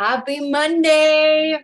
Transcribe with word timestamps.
Happy 0.00 0.50
Monday. 0.50 1.56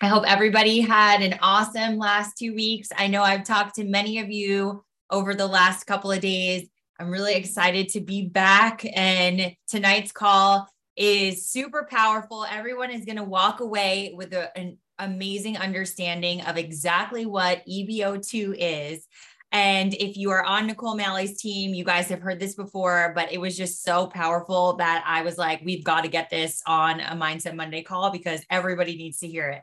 I 0.00 0.06
hope 0.06 0.22
everybody 0.24 0.80
had 0.80 1.20
an 1.20 1.36
awesome 1.42 1.98
last 1.98 2.38
two 2.38 2.54
weeks. 2.54 2.90
I 2.96 3.08
know 3.08 3.24
I've 3.24 3.42
talked 3.42 3.74
to 3.74 3.84
many 3.84 4.20
of 4.20 4.30
you 4.30 4.84
over 5.10 5.34
the 5.34 5.48
last 5.48 5.82
couple 5.82 6.12
of 6.12 6.20
days. 6.20 6.68
I'm 7.00 7.10
really 7.10 7.34
excited 7.34 7.88
to 7.88 8.00
be 8.00 8.24
back. 8.24 8.86
And 8.94 9.56
tonight's 9.66 10.12
call 10.12 10.68
is 10.94 11.50
super 11.50 11.88
powerful. 11.90 12.46
Everyone 12.48 12.92
is 12.92 13.04
going 13.04 13.18
to 13.18 13.24
walk 13.24 13.58
away 13.58 14.12
with 14.14 14.32
a, 14.32 14.56
an 14.56 14.78
amazing 15.00 15.56
understanding 15.56 16.42
of 16.42 16.56
exactly 16.56 17.26
what 17.26 17.66
EBO2 17.66 18.54
is. 18.58 19.08
And 19.52 19.94
if 19.94 20.16
you 20.16 20.30
are 20.30 20.44
on 20.44 20.68
Nichole 20.68 20.96
Maly's 20.96 21.40
team, 21.40 21.74
you 21.74 21.84
guys 21.84 22.08
have 22.08 22.20
heard 22.20 22.38
this 22.38 22.54
before, 22.54 23.12
but 23.14 23.32
it 23.32 23.38
was 23.38 23.56
just 23.56 23.82
so 23.82 24.06
powerful 24.06 24.76
that 24.76 25.02
I 25.06 25.22
was 25.22 25.38
like, 25.38 25.60
we've 25.64 25.84
got 25.84 26.02
to 26.02 26.08
get 26.08 26.30
this 26.30 26.62
on 26.66 27.00
a 27.00 27.16
Mindset 27.16 27.56
Monday 27.56 27.82
call 27.82 28.10
because 28.10 28.44
everybody 28.48 28.96
needs 28.96 29.18
to 29.18 29.26
hear 29.26 29.48
it. 29.48 29.62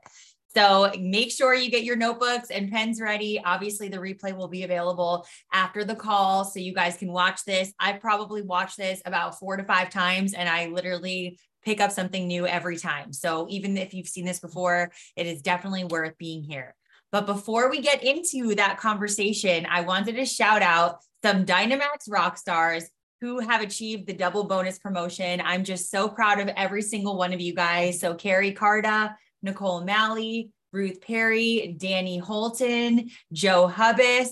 So 0.54 0.92
make 1.00 1.32
sure 1.32 1.54
you 1.54 1.70
get 1.70 1.84
your 1.84 1.96
notebooks 1.96 2.50
and 2.50 2.72
pens 2.72 3.00
ready. 3.00 3.40
Obviously, 3.44 3.90
the 3.90 3.98
replay 3.98 4.36
will 4.36 4.48
be 4.48 4.64
available 4.64 5.26
after 5.54 5.84
the 5.84 5.96
call 5.96 6.46
so 6.46 6.60
you 6.60 6.74
guys 6.74 6.98
can 6.98 7.12
watch 7.12 7.46
this. 7.46 7.72
I've 7.80 8.02
probably 8.02 8.42
watched 8.42 8.78
this 8.78 9.02
about 9.06 9.38
four 9.38 9.56
to 9.56 9.64
five 9.64 9.90
times, 9.90 10.34
and 10.34 10.50
I 10.50 10.68
literally 10.68 11.38
pick 11.64 11.80
up 11.80 11.92
something 11.92 12.28
new 12.28 12.48
every 12.48 12.78
time. 12.78 13.14
So 13.14 13.46
even 13.50 13.78
if 13.78 13.94
you've 13.94 14.08
seen 14.08 14.26
this 14.26 14.40
before, 14.40 14.90
it 15.16 15.28
is 15.28 15.42
definitely 15.42 15.84
worth 15.84 16.18
being 16.18 16.44
here. 16.44 16.77
But 17.12 17.26
before 17.26 17.70
we 17.70 17.82
get 17.82 18.04
into 18.04 18.56
that 18.56 18.78
conversation, 18.78 19.66
I 19.70 19.82
wanted 19.82 20.16
to 20.16 20.26
shout 20.26 20.62
out 20.62 21.00
some 21.24 21.46
Dynamax 21.46 22.10
rock 22.10 22.38
stars 22.38 22.86
who 23.22 23.40
have 23.40 23.62
achieved 23.62 24.08
the 24.08 24.14
double 24.14 24.44
bonus 24.44 24.78
promotion. 24.78 25.42
I'm 25.44 25.64
just 25.64 25.90
so 25.90 26.08
proud 26.08 26.40
of 26.40 26.50
every 26.50 26.82
single 26.82 27.18
one 27.18 27.34
of 27.34 27.42
you 27.42 27.54
guys. 27.54 28.00
So, 28.00 28.14
Carrie 28.14 28.54
Carda, 28.54 29.16
Nichole 29.44 29.86
Maly, 29.88 30.50
Ruth 30.72 31.02
Perry, 31.02 31.76
Danny 31.78 32.18
Holton, 32.18 33.10
Joe 33.34 33.72
Hubbis, 33.74 34.30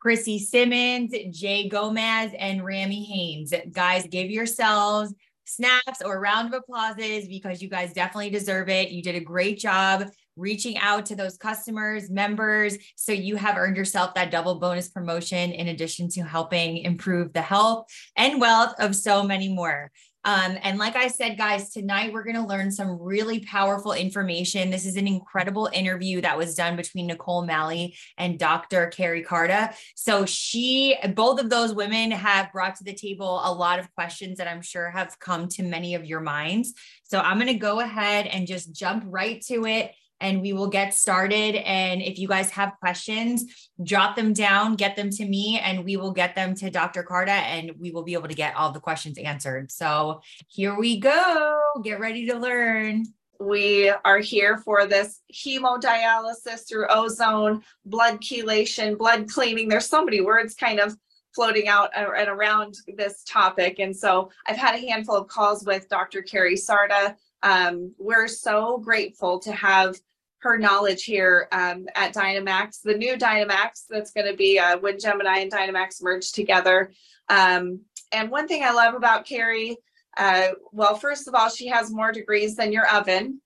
Chrissy 0.00 0.38
Simmons, 0.38 1.14
Jay 1.30 1.68
Gomez, 1.68 2.32
and 2.38 2.64
Rami 2.64 3.04
Haynes. 3.04 3.52
Guys, 3.70 4.06
give 4.06 4.30
yourselves 4.30 5.14
snaps 5.44 6.00
or 6.02 6.20
round 6.20 6.54
of 6.54 6.60
applauses 6.60 7.28
because 7.28 7.60
you 7.60 7.68
guys 7.68 7.92
definitely 7.92 8.30
deserve 8.30 8.68
it. 8.68 8.90
You 8.90 9.02
did 9.02 9.16
a 9.16 9.20
great 9.20 9.58
job 9.58 10.08
reaching 10.36 10.78
out 10.78 11.06
to 11.06 11.16
those 11.16 11.36
customers, 11.36 12.10
members. 12.10 12.76
So 12.96 13.12
you 13.12 13.36
have 13.36 13.56
earned 13.56 13.76
yourself 13.76 14.14
that 14.14 14.30
double 14.30 14.56
bonus 14.56 14.88
promotion 14.88 15.52
in 15.52 15.68
addition 15.68 16.08
to 16.10 16.22
helping 16.22 16.78
improve 16.78 17.32
the 17.32 17.42
health 17.42 17.86
and 18.16 18.40
wealth 18.40 18.74
of 18.78 18.94
so 18.96 19.22
many 19.22 19.48
more. 19.48 19.90
Um, 20.24 20.56
and 20.62 20.78
like 20.78 20.94
I 20.94 21.08
said, 21.08 21.36
guys, 21.36 21.70
tonight 21.70 22.12
we're 22.12 22.22
going 22.22 22.36
to 22.36 22.46
learn 22.46 22.70
some 22.70 23.00
really 23.00 23.40
powerful 23.40 23.92
information. 23.92 24.70
This 24.70 24.86
is 24.86 24.96
an 24.96 25.08
incredible 25.08 25.68
interview 25.72 26.20
that 26.20 26.38
was 26.38 26.54
done 26.54 26.76
between 26.76 27.08
Nichole 27.08 27.46
Maly 27.46 27.96
and 28.16 28.38
Dr. 28.38 28.86
Carrie 28.88 29.24
Carda. 29.24 29.74
So 29.96 30.24
she, 30.24 30.96
both 31.16 31.40
of 31.40 31.50
those 31.50 31.74
women 31.74 32.12
have 32.12 32.52
brought 32.52 32.76
to 32.76 32.84
the 32.84 32.94
table 32.94 33.40
a 33.42 33.52
lot 33.52 33.80
of 33.80 33.92
questions 33.94 34.38
that 34.38 34.46
I'm 34.46 34.62
sure 34.62 34.90
have 34.90 35.18
come 35.18 35.48
to 35.48 35.64
many 35.64 35.96
of 35.96 36.04
your 36.04 36.20
minds. 36.20 36.72
So 37.02 37.18
I'm 37.18 37.38
going 37.38 37.52
to 37.52 37.54
go 37.54 37.80
ahead 37.80 38.26
and 38.26 38.46
just 38.46 38.72
jump 38.72 39.04
right 39.08 39.40
to 39.48 39.66
it 39.66 39.92
and 40.22 40.40
we 40.40 40.52
will 40.52 40.68
get 40.68 40.94
started. 40.94 41.56
And 41.56 42.00
if 42.00 42.18
you 42.18 42.28
guys 42.28 42.50
have 42.50 42.72
questions, 42.80 43.44
drop 43.82 44.16
them 44.16 44.32
down, 44.32 44.76
get 44.76 44.96
them 44.96 45.10
to 45.10 45.24
me, 45.24 45.60
and 45.62 45.84
we 45.84 45.96
will 45.96 46.12
get 46.12 46.34
them 46.34 46.54
to 46.56 46.70
Dr. 46.70 47.02
Carda 47.02 47.28
and 47.28 47.72
we 47.78 47.90
will 47.90 48.04
be 48.04 48.14
able 48.14 48.28
to 48.28 48.34
get 48.34 48.54
all 48.56 48.70
the 48.70 48.80
questions 48.80 49.18
answered. 49.18 49.70
So 49.70 50.22
here 50.48 50.78
we 50.78 51.00
go. 51.00 51.58
Get 51.82 52.00
ready 52.00 52.26
to 52.26 52.38
learn. 52.38 53.04
We 53.40 53.92
are 54.04 54.18
here 54.18 54.58
for 54.58 54.86
this 54.86 55.20
hemodialysis 55.34 56.68
through 56.68 56.86
ozone, 56.88 57.62
blood 57.84 58.20
chelation, 58.20 58.96
blood 58.96 59.28
cleaning. 59.28 59.68
There's 59.68 59.86
so 59.86 60.04
many 60.04 60.20
words 60.20 60.54
kind 60.54 60.78
of 60.78 60.96
floating 61.34 61.66
out 61.66 61.90
and 61.96 62.28
around 62.28 62.76
this 62.96 63.24
topic. 63.24 63.80
And 63.80 63.96
so 63.96 64.30
I've 64.46 64.56
had 64.56 64.76
a 64.76 64.86
handful 64.86 65.16
of 65.16 65.28
calls 65.28 65.64
with 65.64 65.88
Dr. 65.88 66.22
Carrie 66.22 66.56
Carda. 66.56 67.16
Um, 67.42 67.92
we're 67.98 68.28
so 68.28 68.78
grateful 68.78 69.40
to 69.40 69.52
have 69.52 69.98
her 70.42 70.58
knowledge 70.58 71.04
here 71.04 71.48
um, 71.52 71.86
at 71.94 72.12
Dynamax, 72.14 72.82
the 72.82 72.94
new 72.94 73.16
Dynamax 73.16 73.84
that's 73.88 74.10
going 74.10 74.26
to 74.26 74.36
be 74.36 74.58
uh, 74.58 74.78
when 74.78 74.98
Gemini 74.98 75.38
and 75.38 75.52
Dynamax 75.52 76.02
merge 76.02 76.32
together. 76.32 76.92
Um, 77.28 77.82
and 78.10 78.30
one 78.30 78.48
thing 78.48 78.64
I 78.64 78.72
love 78.72 78.94
about 78.94 79.24
Carrie, 79.24 79.76
uh, 80.16 80.48
well, 80.72 80.96
first 80.96 81.28
of 81.28 81.34
all, 81.34 81.48
she 81.48 81.68
has 81.68 81.90
more 81.90 82.12
degrees 82.12 82.56
than 82.56 82.72
your 82.72 82.88
oven. 82.88 83.40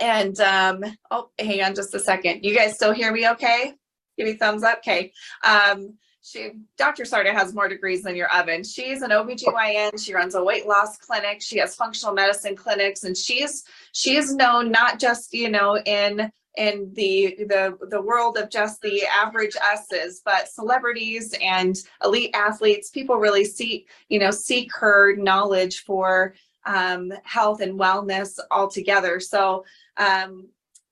And 0.00 0.38
um, 0.40 0.84
oh, 1.10 1.30
hang 1.38 1.62
on 1.62 1.74
just 1.74 1.94
a 1.94 2.00
second. 2.00 2.44
You 2.44 2.54
guys 2.54 2.74
still 2.74 2.92
hear 2.92 3.12
me 3.12 3.28
okay? 3.30 3.74
Give 4.16 4.26
me 4.26 4.34
thumbs 4.34 4.64
up. 4.64 4.78
Okay. 4.78 5.12
Um, 5.44 5.98
she 6.28 6.52
Dr. 6.76 7.04
Carda 7.04 7.32
has 7.32 7.54
more 7.54 7.68
degrees 7.68 8.02
than 8.02 8.16
your 8.16 8.28
oven. 8.34 8.62
She's 8.62 9.02
an 9.02 9.10
OBGYN. 9.10 10.02
She 10.02 10.14
runs 10.14 10.34
a 10.34 10.44
weight 10.44 10.66
loss 10.66 10.96
clinic. 10.98 11.40
She 11.40 11.58
has 11.58 11.74
functional 11.74 12.14
medicine 12.14 12.56
clinics 12.56 13.04
and 13.04 13.16
she's 13.16 13.64
she's 13.92 14.34
known 14.34 14.70
not 14.70 14.98
just, 14.98 15.32
you 15.32 15.50
know, 15.50 15.78
in 15.78 16.30
in 16.56 16.90
the 16.94 17.36
the 17.48 17.78
the 17.88 18.02
world 18.02 18.36
of 18.36 18.50
just 18.50 18.82
the 18.82 19.04
average 19.06 19.56
us's, 19.72 20.20
but 20.24 20.48
celebrities 20.48 21.34
and 21.42 21.76
elite 22.04 22.34
athletes, 22.34 22.90
people 22.90 23.16
really 23.16 23.44
seek, 23.44 23.88
you 24.08 24.18
know, 24.18 24.30
seek 24.30 24.74
her 24.74 25.16
knowledge 25.16 25.84
for 25.84 26.34
um, 26.66 27.12
health 27.22 27.60
and 27.60 27.78
wellness 27.78 28.38
altogether. 28.50 29.20
So 29.20 29.64
um, 29.96 30.48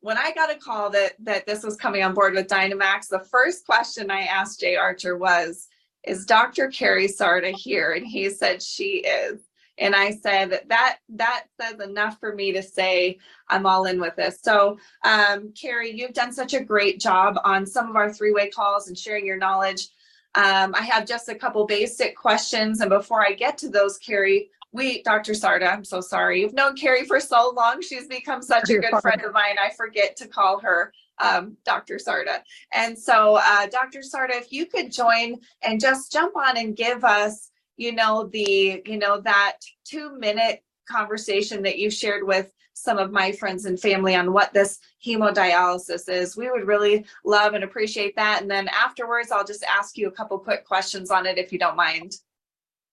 when 0.07 0.17
I 0.17 0.31
got 0.31 0.53
a 0.53 0.57
call 0.57 0.89
that 0.91 1.15
that 1.25 1.47
this 1.47 1.65
was 1.65 1.75
coming 1.75 2.05
on 2.05 2.15
board 2.15 2.35
with 2.35 2.47
Dynamax, 2.47 3.09
the 3.09 3.27
first 3.29 3.67
question 3.67 4.09
I 4.09 4.21
asked 4.21 4.61
Jay 4.61 4.77
Archer 4.77 5.17
was, 5.17 5.67
"Is 6.05 6.25
Dr. 6.25 6.69
Carrie 6.69 7.09
Carda 7.09 7.51
here?" 7.51 7.91
And 7.91 8.07
he 8.07 8.31
said 8.31 8.63
she 8.63 8.99
is. 8.99 9.41
And 9.79 9.97
I 9.97 10.13
said 10.13 10.63
that 10.69 11.01
that 11.09 11.47
says 11.61 11.81
enough 11.81 12.21
for 12.21 12.37
me 12.37 12.53
to 12.53 12.63
say 12.63 13.19
I'm 13.49 13.67
all 13.67 13.87
in 13.87 14.01
with 14.01 14.15
this. 14.15 14.39
So, 14.41 14.79
um, 15.03 15.53
Carrie, 15.61 15.91
you've 15.91 16.15
done 16.15 16.33
such 16.33 16.55
a 16.55 16.63
great 16.63 17.01
job 17.01 17.41
on 17.43 17.67
some 17.67 17.91
of 17.91 17.97
our 17.97 18.13
three-way 18.13 18.51
calls 18.51 18.87
and 18.87 18.97
sharing 18.97 19.27
your 19.27 19.39
knowledge. 19.39 19.89
Um, 20.37 20.73
I 20.77 20.83
have 20.83 21.05
just 21.05 21.29
a 21.29 21.35
couple 21.35 21.67
basic 21.67 22.17
questions, 22.17 22.81
and 22.81 22.91
before 22.91 23.27
I 23.27 23.33
get 23.33 23.59
to 23.59 23.69
those, 23.69 23.99
Carrie, 23.99 24.51
we, 24.77 25.03
Dr. 25.03 25.33
Carda, 25.33 25.73
I'm 25.73 25.85
so 25.85 26.01
sorry. 26.01 26.41
You've 26.41 26.55
known 26.55 26.77
Carrie 26.77 27.05
for 27.05 27.19
so 27.19 27.53
long. 27.57 27.83
She's 27.83 28.07
become 28.07 28.43
such 28.43 28.71
a 28.71 28.79
good 28.79 29.01
friend 29.01 29.23
of 29.23 29.33
mine. 29.33 29.57
I 29.59 29.71
forget 29.71 30.17
to 30.17 30.29
call 30.29 30.61
her 30.61 30.93
um, 31.19 31.57
Dr. 31.65 31.97
Carda. 31.97 32.43
And 32.73 32.97
so, 32.97 33.39
uh, 33.43 33.67
Dr. 33.67 34.01
Carda, 34.01 34.35
if 34.35 34.53
you 34.53 34.67
could 34.67 34.93
join 34.93 35.37
and 35.63 35.81
just 35.81 36.13
jump 36.13 36.37
on 36.37 36.57
and 36.57 36.77
give 36.77 37.05
us, 37.05 37.51
you 37.77 37.93
know, 37.93 38.29
the, 38.33 38.83
you 38.85 38.99
know, 38.99 39.21
that 39.23 39.59
two 39.85 40.19
minute 40.19 40.63
conversation 40.89 41.63
that 41.63 41.79
you 41.79 41.91
shared 41.91 42.27
with 42.27 42.53
some 42.75 42.99
of 42.99 43.11
my 43.11 43.33
friends 43.33 43.65
and 43.65 43.81
family 43.81 44.15
on 44.15 44.33
what 44.33 44.53
this 44.53 44.79
hemodialysis 45.05 46.11
is. 46.11 46.37
We 46.37 46.51
would 46.51 46.67
really 46.67 47.07
love 47.25 47.55
and 47.55 47.65
appreciate 47.65 48.15
that. 48.17 48.43
And 48.43 48.51
then 48.51 48.69
afterwards, 48.69 49.33
I'll 49.33 49.47
just 49.47 49.65
ask 49.65 49.97
you 49.97 50.09
a 50.09 50.13
couple 50.13 50.39
quick 50.39 50.67
questions 50.67 51.11
on 51.11 51.25
it 51.25 51.39
if 51.39 51.53
you 51.53 51.59
don't 51.59 51.77
mind. 51.77 52.17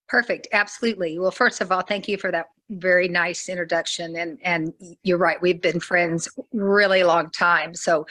Perfect. 0.07 0.47
Absolutely. 0.51 1.17
Well, 1.17 1.31
first 1.31 1.61
of 1.61 1.71
all, 1.71 1.81
thank 1.81 2.07
you 2.07 2.17
for 2.17 2.31
that 2.31 2.47
very 2.69 3.07
nice 3.07 3.49
introduction. 3.49 4.15
And 4.15 4.39
and 4.43 4.73
you're 5.03 5.17
right. 5.17 5.41
We've 5.41 5.61
been 5.61 5.79
friends 5.79 6.27
really 6.53 7.03
long 7.03 7.29
time. 7.31 7.73
So 7.75 8.05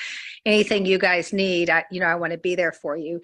anything 0.44 0.86
you 0.86 0.98
guys 0.98 1.32
need, 1.32 1.70
I 1.70 1.84
you 1.90 2.00
know, 2.00 2.06
I 2.06 2.14
want 2.14 2.32
to 2.32 2.38
be 2.38 2.54
there 2.54 2.72
for 2.72 2.96
you. 2.96 3.20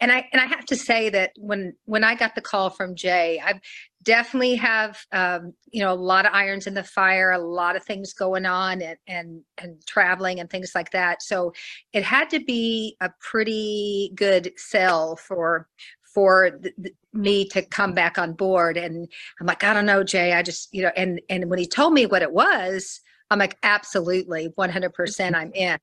And 0.00 0.10
I 0.12 0.28
and 0.32 0.40
I 0.40 0.46
have 0.46 0.64
to 0.66 0.76
say 0.76 1.08
that 1.10 1.32
when 1.36 1.74
when 1.84 2.04
I 2.04 2.14
got 2.14 2.34
the 2.34 2.40
call 2.40 2.70
from 2.70 2.94
Jay, 2.94 3.40
I've 3.44 3.60
definitely 4.04 4.56
have 4.56 4.98
um, 5.12 5.54
you 5.70 5.82
know 5.82 5.92
a 5.92 5.94
lot 5.94 6.26
of 6.26 6.32
irons 6.34 6.66
in 6.66 6.74
the 6.74 6.84
fire, 6.84 7.32
a 7.32 7.38
lot 7.38 7.76
of 7.76 7.84
things 7.84 8.12
going 8.12 8.46
on, 8.46 8.82
and 8.82 8.98
and 9.06 9.42
and 9.58 9.86
traveling 9.86 10.40
and 10.40 10.50
things 10.50 10.72
like 10.74 10.90
that. 10.90 11.22
So 11.22 11.52
it 11.92 12.02
had 12.02 12.28
to 12.30 12.40
be 12.40 12.96
a 13.00 13.10
pretty 13.20 14.12
good 14.14 14.52
sell 14.56 15.16
for 15.16 15.68
for 16.14 16.58
the, 16.60 16.92
me 17.12 17.46
to 17.48 17.62
come 17.62 17.94
back 17.94 18.18
on 18.18 18.32
board. 18.32 18.76
And 18.76 19.08
i'm 19.40 19.46
like 19.46 19.64
i 19.64 19.74
don't 19.74 19.86
know 19.86 20.04
jay 20.04 20.32
i 20.32 20.42
just 20.42 20.68
you 20.72 20.82
know 20.82 20.92
and 20.96 21.20
and 21.28 21.48
when 21.48 21.58
he 21.58 21.66
told 21.66 21.92
me 21.92 22.06
what 22.06 22.22
it 22.22 22.32
was 22.32 23.00
i'm 23.30 23.38
like 23.38 23.56
absolutely 23.62 24.48
100% 24.58 25.34
i'm 25.34 25.52
in. 25.54 25.78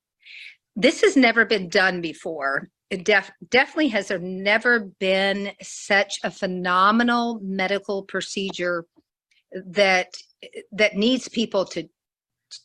This 0.75 1.01
has 1.01 1.17
never 1.17 1.45
been 1.45 1.67
done 1.67 1.99
before. 1.99 2.69
It 2.89 3.03
def- 3.03 3.31
definitely 3.49 3.89
has 3.89 4.07
there 4.07 4.19
never 4.19 4.79
been 4.79 5.51
such 5.61 6.19
a 6.23 6.31
phenomenal 6.31 7.39
medical 7.43 8.03
procedure 8.03 8.85
that 9.53 10.13
that 10.71 10.95
needs 10.95 11.27
people 11.27 11.65
to 11.65 11.89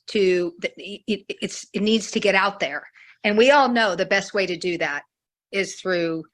to 0.08 0.54
it, 0.62 1.24
it's 1.28 1.66
it 1.72 1.82
needs 1.82 2.10
to 2.12 2.20
get 2.20 2.34
out 2.34 2.60
there. 2.60 2.84
And 3.22 3.36
we 3.36 3.50
all 3.50 3.68
know 3.68 3.94
the 3.94 4.06
best 4.06 4.34
way 4.34 4.46
to 4.46 4.56
do 4.56 4.78
that 4.78 5.02
is 5.50 5.76
through 5.76 6.24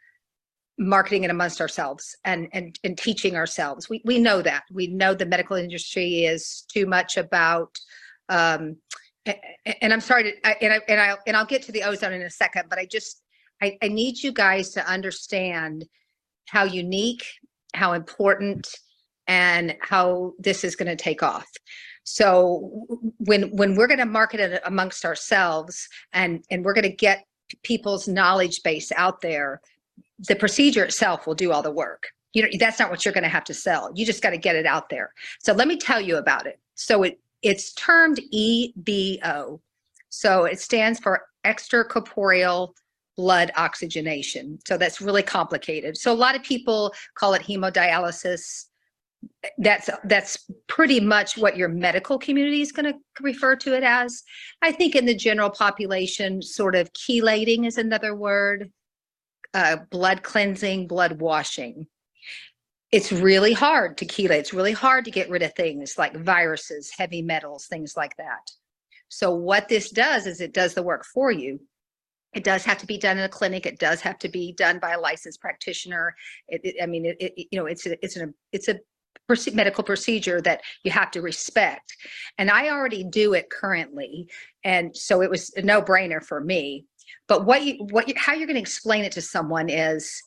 marketing 0.81 1.25
it 1.25 1.31
amongst 1.31 1.61
ourselves 1.61 2.17
and 2.25 2.49
and 2.53 2.79
and 2.83 2.97
teaching 2.97 3.37
ourselves. 3.37 3.89
We 3.89 4.01
we 4.05 4.19
know 4.19 4.41
that. 4.43 4.65
We 4.73 4.89
know 4.89 5.15
the 5.15 5.27
medical 5.27 5.57
industry 5.57 6.25
is 6.25 6.65
too 6.73 6.87
much 6.87 7.17
about 7.17 7.77
um 8.31 8.77
and 9.27 9.93
I'm 9.93 10.01
sorry 10.01 10.25
to, 10.25 10.65
and 10.65 10.73
I 10.73 10.81
and 10.89 11.01
I 11.01 11.17
and 11.27 11.37
I'll 11.37 11.45
get 11.45 11.63
to 11.65 11.73
the 11.73 11.85
ozone 11.85 12.15
in 12.15 12.23
a 12.23 12.31
second, 12.31 12.65
but 12.71 12.79
I 12.79 12.87
just 12.87 13.23
I, 13.63 13.77
I 13.83 13.89
need 13.89 14.23
you 14.23 14.33
guys 14.33 14.71
to 14.71 14.87
understand 14.87 15.85
how 16.49 16.65
unique, 16.65 17.25
how 17.75 17.93
important, 17.93 18.67
and 19.27 19.77
how 19.83 20.33
this 20.39 20.65
is 20.65 20.77
going 20.77 20.89
to 20.89 20.97
take 20.97 21.23
off. 21.23 21.47
So 22.05 22.87
when 23.19 23.55
when 23.55 23.75
we're 23.75 23.87
going 23.87 23.99
to 23.99 24.07
market 24.07 24.41
it 24.41 24.63
amongst 24.65 25.05
ourselves 25.05 25.87
and 26.15 26.43
and 26.51 26.65
we're 26.65 26.73
going 26.73 26.91
to 26.91 26.97
get 26.97 27.25
people's 27.63 28.09
knowledge 28.09 28.63
base 28.63 28.91
out 28.97 29.21
there, 29.21 29.61
the 30.29 30.37
procedure 30.37 30.85
itself 30.85 31.27
will 31.27 31.35
do 31.35 31.53
all 31.53 31.63
the 31.63 31.71
work. 31.71 32.09
You 32.33 32.43
know, 32.43 32.49
that's 32.59 32.79
not 32.79 32.91
what 32.91 33.05
you're 33.05 33.15
going 33.15 33.25
to 33.25 33.31
have 33.31 33.45
to 33.45 33.55
sell. 33.55 33.91
You 33.95 34.07
just 34.07 34.23
got 34.23 34.31
to 34.31 34.39
get 34.39 34.55
it 34.55 34.67
out 34.67 34.89
there. 34.89 35.13
So 35.41 35.53
let 35.53 35.67
me 35.67 35.77
tell 35.77 36.01
you 36.01 36.17
about 36.17 36.47
it. 36.47 36.59
So 36.75 37.03
it 37.03 37.19
it's 37.43 37.73
termed 37.73 38.21
EBO. 38.35 39.61
So 40.11 40.45
it 40.45 40.61
stands 40.61 41.01
for 41.01 41.23
extracorporeal 41.45 42.75
blood 43.17 43.51
oxygenation. 43.57 44.59
So 44.67 44.77
that's 44.77 45.01
really 45.01 45.23
complicated. 45.23 45.97
So 45.97 46.13
a 46.13 46.15
lot 46.15 46.37
of 46.37 46.43
people 46.43 46.93
call 47.15 47.35
it 47.35 47.43
hemodialysis. 47.43 48.67
That's 49.59 49.91
that's 50.05 50.51
pretty 50.67 51.01
much 51.01 51.37
what 51.37 51.57
your 51.57 51.69
medical 51.69 52.19
community 52.19 52.63
is 52.63 52.73
going 52.73 52.93
to 52.93 52.99
refer 53.21 53.57
to 53.57 53.77
it 53.77 53.83
as. 53.83 54.23
I 54.63 54.73
think 54.73 54.95
in 54.97 55.05
the 55.05 55.15
general 55.15 55.51
population, 55.51 56.41
sort 56.41 56.75
of 56.75 56.93
chelating 56.95 57.67
is 57.67 57.77
another 57.77 58.15
word. 58.15 58.71
Uh, 59.53 59.79
blood 59.91 60.23
cleansing, 60.23 60.87
blood 60.87 61.21
washing. 61.21 61.87
It's 62.93 63.13
really 63.13 63.53
hard 63.53 63.99
to 63.99 64.07
chelate. 64.07 64.41
It's 64.41 64.55
really 64.55 64.73
hard 64.73 65.05
to 65.05 65.11
get 65.11 65.31
rid 65.31 65.43
of 65.43 65.55
things 65.55 65.95
like 65.97 66.17
viruses, 66.17 66.93
heavy 66.97 67.23
metals, 67.23 67.67
things 67.67 67.95
like 67.97 68.17
that. 68.17 68.51
So 69.09 69.35
what 69.35 69.69
this 69.69 69.91
does 69.91 70.27
is 70.27 70.41
it 70.41 70.55
does 70.55 70.75
the 70.75 70.83
work 70.83 71.05
for 71.05 71.33
you 71.33 71.61
it 72.33 72.45
does 72.45 72.65
have 72.65 72.79
to 72.79 72.87
be 72.87 72.99
done 72.99 73.19
in 73.19 73.25
a 73.25 73.29
clinic. 73.29 73.67
It 73.67 73.79
does 73.79 74.01
have 74.03 74.19
to 74.21 74.29
be 74.29 74.53
done 74.53 74.79
by 74.79 74.93
a 74.93 75.01
licensed 75.01 75.41
practitioner. 75.41 76.15
It, 76.49 76.61
it, 76.63 76.77
I 76.83 76.87
mean, 76.87 77.05
it, 77.19 77.33
you 77.37 77.59
know, 77.59 77.67
it's 77.67 77.87
a, 77.87 78.03
it's 78.05 78.17
an 78.17 78.35
it's 78.53 78.69
a 78.69 78.79
medical 79.53 79.85
procedure 79.85 80.41
that 80.41 80.61
you 80.85 80.91
have 80.91 81.11
to 81.13 81.23
respect. 81.23 81.97
And 82.39 82.51
I 82.51 82.71
already 82.71 83.05
do 83.05 83.35
it 83.35 83.51
currently, 83.51 84.29
and 84.65 84.97
so 84.97 85.23
it 85.23 85.31
was 85.31 85.53
a 85.57 85.63
no 85.63 85.83
brainer 85.83 86.25
for 86.25 86.41
me. 86.41 86.87
But 87.29 87.47
what 87.47 87.65
you 87.65 87.87
what 87.91 88.09
you, 88.09 88.15
how 88.17 88.35
you're 88.35 88.47
going 88.47 88.57
to 88.57 88.61
explain 88.61 89.05
it 89.05 89.13
to 89.13 89.21
someone 89.21 89.69
is 89.69 90.23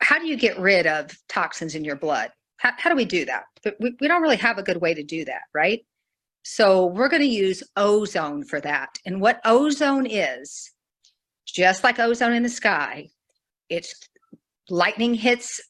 how 0.00 0.18
do 0.18 0.26
you 0.26 0.36
get 0.36 0.58
rid 0.58 0.86
of 0.86 1.10
toxins 1.28 1.74
in 1.74 1.84
your 1.84 1.96
blood? 1.96 2.30
How, 2.58 2.72
how 2.76 2.90
do 2.90 2.96
we 2.96 3.04
do 3.04 3.24
that? 3.24 3.44
But 3.62 3.76
We, 3.80 3.94
we 4.00 4.08
don't 4.08 4.22
really 4.22 4.36
have 4.36 4.58
a 4.58 4.62
good 4.62 4.80
way 4.80 4.94
to 4.94 5.02
do 5.02 5.24
that, 5.24 5.42
right? 5.54 5.84
So 6.42 6.86
we're 6.86 7.08
going 7.08 7.22
to 7.22 7.28
use 7.28 7.62
ozone 7.76 8.44
for 8.44 8.60
that. 8.60 8.98
And 9.06 9.20
what 9.20 9.40
ozone 9.44 10.06
is, 10.06 10.70
just 11.46 11.82
like 11.82 11.98
ozone 11.98 12.34
in 12.34 12.42
the 12.42 12.48
sky, 12.48 13.08
it's 13.68 13.94
lightning 14.68 15.14
hits 15.14 15.60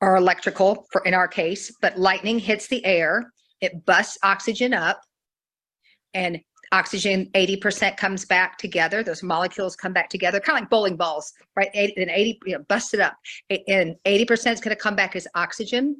or 0.00 0.16
electrical 0.16 0.86
for 0.92 1.02
in 1.04 1.12
our 1.12 1.28
case, 1.28 1.72
but 1.82 1.98
lightning 1.98 2.38
hits 2.38 2.68
the 2.68 2.84
air, 2.84 3.32
it 3.60 3.84
busts 3.84 4.16
oxygen 4.22 4.72
up 4.72 5.00
and 6.14 6.40
oxygen 6.72 7.26
80% 7.34 7.96
comes 7.96 8.24
back 8.24 8.58
together. 8.58 9.02
Those 9.02 9.22
molecules 9.22 9.76
come 9.76 9.92
back 9.92 10.08
together, 10.08 10.40
kind 10.40 10.56
of 10.56 10.62
like 10.62 10.70
bowling 10.70 10.96
balls, 10.96 11.32
right? 11.56 11.70
And 11.74 12.10
80, 12.10 12.40
you 12.46 12.58
know, 12.58 12.64
bust 12.68 12.94
it 12.94 13.00
up. 13.00 13.16
And 13.48 13.96
80% 14.04 14.52
is 14.52 14.60
going 14.60 14.74
to 14.74 14.76
come 14.76 14.96
back 14.96 15.16
as 15.16 15.26
oxygen. 15.34 15.96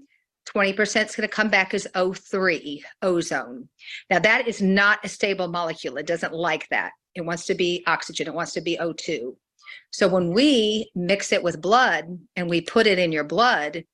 20% 0.54 0.80
is 0.80 1.16
going 1.16 1.28
to 1.28 1.28
come 1.28 1.48
back 1.48 1.74
as 1.74 1.86
O3, 1.94 2.82
ozone. 3.02 3.68
Now 4.08 4.18
that 4.20 4.48
is 4.48 4.62
not 4.62 5.04
a 5.04 5.08
stable 5.08 5.48
molecule. 5.48 5.96
It 5.96 6.06
doesn't 6.06 6.32
like 6.32 6.68
that. 6.70 6.92
It 7.14 7.22
wants 7.22 7.46
to 7.46 7.54
be 7.54 7.82
oxygen. 7.86 8.26
It 8.26 8.34
wants 8.34 8.52
to 8.54 8.60
be 8.60 8.78
O2. 8.80 9.34
So 9.92 10.08
when 10.08 10.32
we 10.32 10.90
mix 10.94 11.32
it 11.32 11.42
with 11.42 11.60
blood 11.60 12.18
and 12.36 12.48
we 12.48 12.60
put 12.60 12.86
it 12.86 12.98
in 12.98 13.12
your 13.12 13.24
blood, 13.24 13.84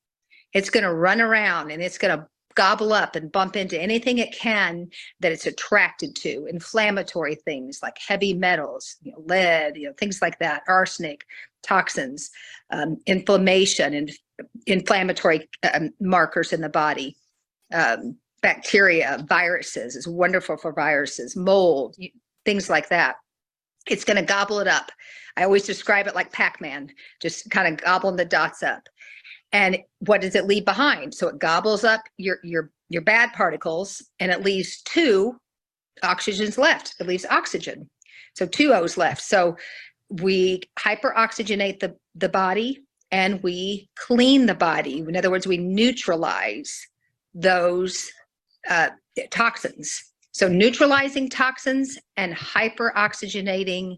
it's 0.52 0.70
going 0.70 0.84
to 0.84 0.94
run 0.94 1.20
around 1.20 1.70
and 1.70 1.82
it's 1.82 1.99
going 1.99 2.17
to 2.17 2.26
gobble 2.56 2.93
up 2.93 3.14
and 3.14 3.31
bump 3.31 3.55
into 3.55 3.81
anything 3.81 4.19
it 4.19 4.32
can 4.32 4.88
that 5.20 5.32
it's 5.32 5.47
attracted 5.47 6.14
to 6.17 6.47
inflammatory 6.47 7.35
things 7.35 7.81
like 7.82 7.97
heavy 8.06 8.35
metals 8.35 8.97
you 9.03 9.12
know, 9.12 9.23
lead 9.26 9.76
you 9.76 9.87
know 9.87 9.94
things 9.99 10.20
like 10.20 10.38
that 10.38 10.62
arsenic 10.69 11.25
toxins 11.62 12.31
um, 12.70 12.97
inflammation 13.06 13.94
and 13.94 14.11
inflammatory 14.67 15.49
um, 15.75 15.91
markers 16.00 16.53
in 16.53 16.61
the 16.61 16.69
body 16.69 17.17
um, 17.73 18.17
bacteria 18.43 19.25
viruses 19.29 19.94
is 19.94 20.09
wonderful 20.09 20.56
for 20.56 20.73
viruses 20.73 21.37
mold 21.37 21.97
things 22.47 22.70
like 22.70 22.88
that. 22.88 23.17
It's 23.87 24.05
going 24.05 24.17
to 24.17 24.23
gobble 24.23 24.61
it 24.61 24.69
up. 24.69 24.91
I 25.37 25.44
always 25.44 25.64
describe 25.64 26.06
it 26.06 26.14
like 26.14 26.32
Pac-Man, 26.32 26.91
just 27.20 27.50
kind 27.50 27.69
of 27.69 27.85
gobbling 27.85 28.17
the 28.17 28.25
dots 28.25 28.62
up. 28.62 28.88
And 29.52 29.78
what 30.00 30.20
does 30.20 30.34
it 30.34 30.46
leave 30.46 30.64
behind? 30.64 31.14
So 31.14 31.28
it 31.28 31.38
gobbles 31.38 31.84
up 31.84 32.02
your 32.16 32.38
your 32.43 32.70
your 32.88 33.02
bad 33.02 33.32
particles 33.32 34.02
and 34.20 34.31
it 34.31 34.44
leaves 34.44 34.82
two 34.82 35.37
oxygens 36.02 36.58
left. 36.58 36.94
It 37.00 37.06
leaves 37.06 37.26
oxygen. 37.31 37.88
So 38.34 38.46
two 38.46 38.72
O's 38.72 38.96
left. 38.96 39.22
So 39.22 39.56
we 40.08 40.62
hyperoxygenate 40.78 41.81
the, 41.81 41.96
the 42.14 42.28
body 42.28 42.82
and 43.10 43.43
we 43.43 43.88
clean 43.96 44.46
the 44.46 44.54
body. 44.54 44.98
In 44.98 45.16
other 45.16 45.31
words, 45.31 45.46
we 45.46 45.56
neutralize 45.56 46.87
those 47.34 48.10
uh, 48.69 48.90
toxins. 49.31 50.02
So 50.32 50.49
neutralizing 50.49 51.31
toxins 51.31 51.99
and 52.16 52.34
hyperoxygenating 52.34 53.96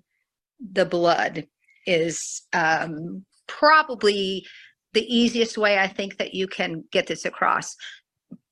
the 0.72 0.86
blood 0.86 1.46
is 1.86 2.42
um, 2.52 3.24
probably 3.46 4.46
the 4.92 5.14
easiest 5.14 5.58
way 5.58 5.78
I 5.78 5.86
think 5.86 6.16
that 6.18 6.34
you 6.34 6.46
can 6.46 6.84
get 6.92 7.06
this 7.06 7.24
across. 7.24 7.76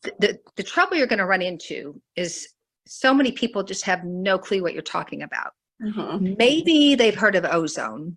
The, 0.02 0.12
the, 0.18 0.38
the 0.56 0.62
trouble 0.62 0.96
you're 0.96 1.06
going 1.06 1.18
to 1.18 1.26
run 1.26 1.42
into 1.42 2.00
is 2.14 2.48
so 2.86 3.12
many 3.12 3.32
people 3.32 3.62
just 3.62 3.84
have 3.84 4.04
no 4.04 4.38
clue 4.38 4.62
what 4.62 4.72
you're 4.72 4.82
talking 4.82 5.22
about. 5.22 5.52
Mm-hmm. 5.82 6.34
Maybe 6.38 6.94
they've 6.94 7.14
heard 7.14 7.36
of 7.36 7.44
ozone 7.44 8.16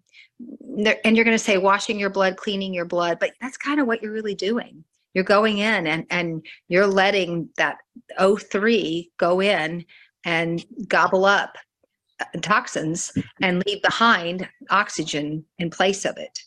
and 1.04 1.16
you're 1.16 1.26
going 1.26 1.38
to 1.38 1.44
say 1.44 1.58
washing 1.58 2.00
your 2.00 2.10
blood, 2.10 2.38
cleaning 2.38 2.74
your 2.74 2.86
blood, 2.86 3.18
but 3.20 3.32
that's 3.42 3.58
kind 3.58 3.80
of 3.80 3.88
what 3.88 4.02
you're 4.02 4.14
really 4.14 4.36
doing 4.36 4.84
you're 5.14 5.24
going 5.24 5.60
in 5.60 5.88
and 5.88 6.06
and 6.10 6.46
you're 6.68 6.88
letting 6.88 7.50
that 7.58 7.78
O3 8.20 9.10
go 9.18 9.42
in 9.42 9.86
and 10.26 10.64
gobble 10.88 11.26
up 11.26 11.56
uh, 12.20 12.26
toxins 12.42 13.12
and 13.42 13.64
leave 13.66 13.82
behind 13.82 14.48
oxygen 14.70 15.46
in 15.58 15.70
place 15.70 16.06
of 16.06 16.18
it. 16.18 16.38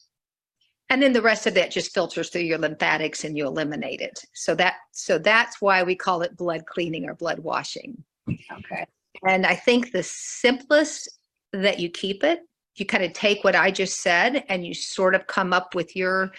And 0.93 1.03
then 1.03 1.15
the 1.15 1.23
rest 1.23 1.47
of 1.47 1.55
that 1.55 1.71
just 1.71 1.95
filters 1.95 2.29
through 2.29 2.43
your 2.43 2.59
lymphatics 2.59 3.25
and 3.25 3.35
you 3.35 3.47
eliminate 3.47 4.03
it. 4.03 4.27
So 4.35 4.55
that 4.57 4.75
so 4.91 5.17
that's 5.17 5.59
why 5.63 5.83
we 5.83 5.95
call 5.95 6.21
it 6.21 6.37
blood 6.37 6.67
cleaning 6.67 7.09
or 7.09 7.15
blood 7.15 7.39
washing. 7.39 8.05
Okay. 8.29 8.85
And 9.27 9.47
I 9.47 9.55
think 9.55 9.93
the 9.93 10.03
simplest 10.03 11.09
that 11.55 11.81
you 11.81 11.89
keep 11.89 12.23
it, 12.23 12.41
you 12.77 12.85
kind 12.85 13.05
of 13.05 13.15
take 13.15 13.43
what 13.43 13.57
I 13.57 13.71
just 13.71 14.03
said 14.03 14.45
and 14.51 14.67
you 14.67 14.75
sort 14.75 15.15
of 15.15 15.27
come 15.27 15.55
up 15.55 15.75
with 15.75 15.97
your 15.97 16.31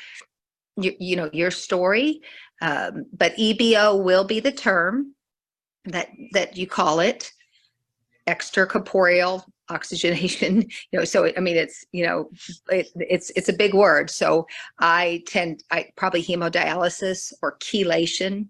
you, 0.77 0.93
you 0.99 1.15
know 1.15 1.31
your 1.33 1.49
story 1.49 2.21
um, 2.61 3.05
but 3.11 3.33
ebo 3.39 3.95
will 3.95 4.23
be 4.23 4.39
the 4.39 4.51
term 4.51 5.15
that 5.85 6.09
that 6.33 6.57
you 6.57 6.67
call 6.67 6.99
it 6.99 7.31
extracorporeal 8.27 9.43
oxygenation 9.69 10.61
you 10.91 10.99
know 10.99 11.05
so 11.05 11.31
i 11.37 11.39
mean 11.39 11.55
it's 11.55 11.85
you 11.91 12.05
know 12.05 12.29
it, 12.69 12.87
it's 12.95 13.31
it's 13.35 13.49
a 13.49 13.53
big 13.53 13.73
word 13.73 14.09
so 14.09 14.45
i 14.79 15.23
tend 15.25 15.63
i 15.71 15.87
probably 15.95 16.23
hemodialysis 16.23 17.33
or 17.41 17.57
chelation 17.57 18.47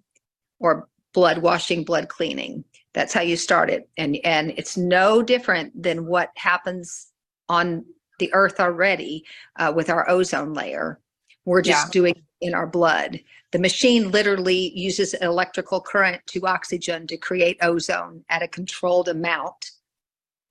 or 0.60 0.88
blood 1.13 1.39
washing 1.39 1.84
blood 1.84 2.10
cleaning 2.10 2.63
that's 2.93 3.13
how 3.13 3.22
you 3.22 3.36
start 3.36 3.70
it 3.70 3.88
and 3.98 4.17
and 4.24 4.53
it's 4.58 4.77
no 4.77 5.22
different 5.22 5.72
than 5.82 6.05
what 6.08 6.32
happens 6.36 7.10
on 7.50 7.86
the 8.20 8.34
earth 8.34 8.60
already 8.60 9.24
uh, 9.58 9.72
with 9.75 9.89
our 9.89 10.10
ozone 10.10 10.53
layer 10.53 11.00
we're 11.46 11.62
just 11.62 11.88
yeah. 11.88 11.91
doing 11.91 12.24
in 12.43 12.53
our 12.53 12.67
blood. 12.67 13.20
The 13.51 13.60
machine 13.60 14.12
literally 14.12 14.72
uses 14.77 15.13
electrical 15.15 15.82
current 15.82 16.22
to 16.27 16.46
oxygen 16.46 17.08
to 17.08 17.17
create 17.17 17.58
ozone 17.62 18.24
at 18.29 18.43
a 18.43 18.48
controlled 18.48 19.08
amount. 19.08 19.72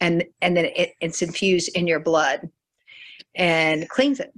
And, 0.02 0.25
and 0.42 0.56
then 0.56 0.66
it, 0.66 0.94
it's 1.00 1.23
infused 1.23 1.71
in 1.76 1.87
your 1.87 2.00
blood 2.00 2.50
and 3.35 3.88
cleans 3.88 4.21
it. 4.21 4.32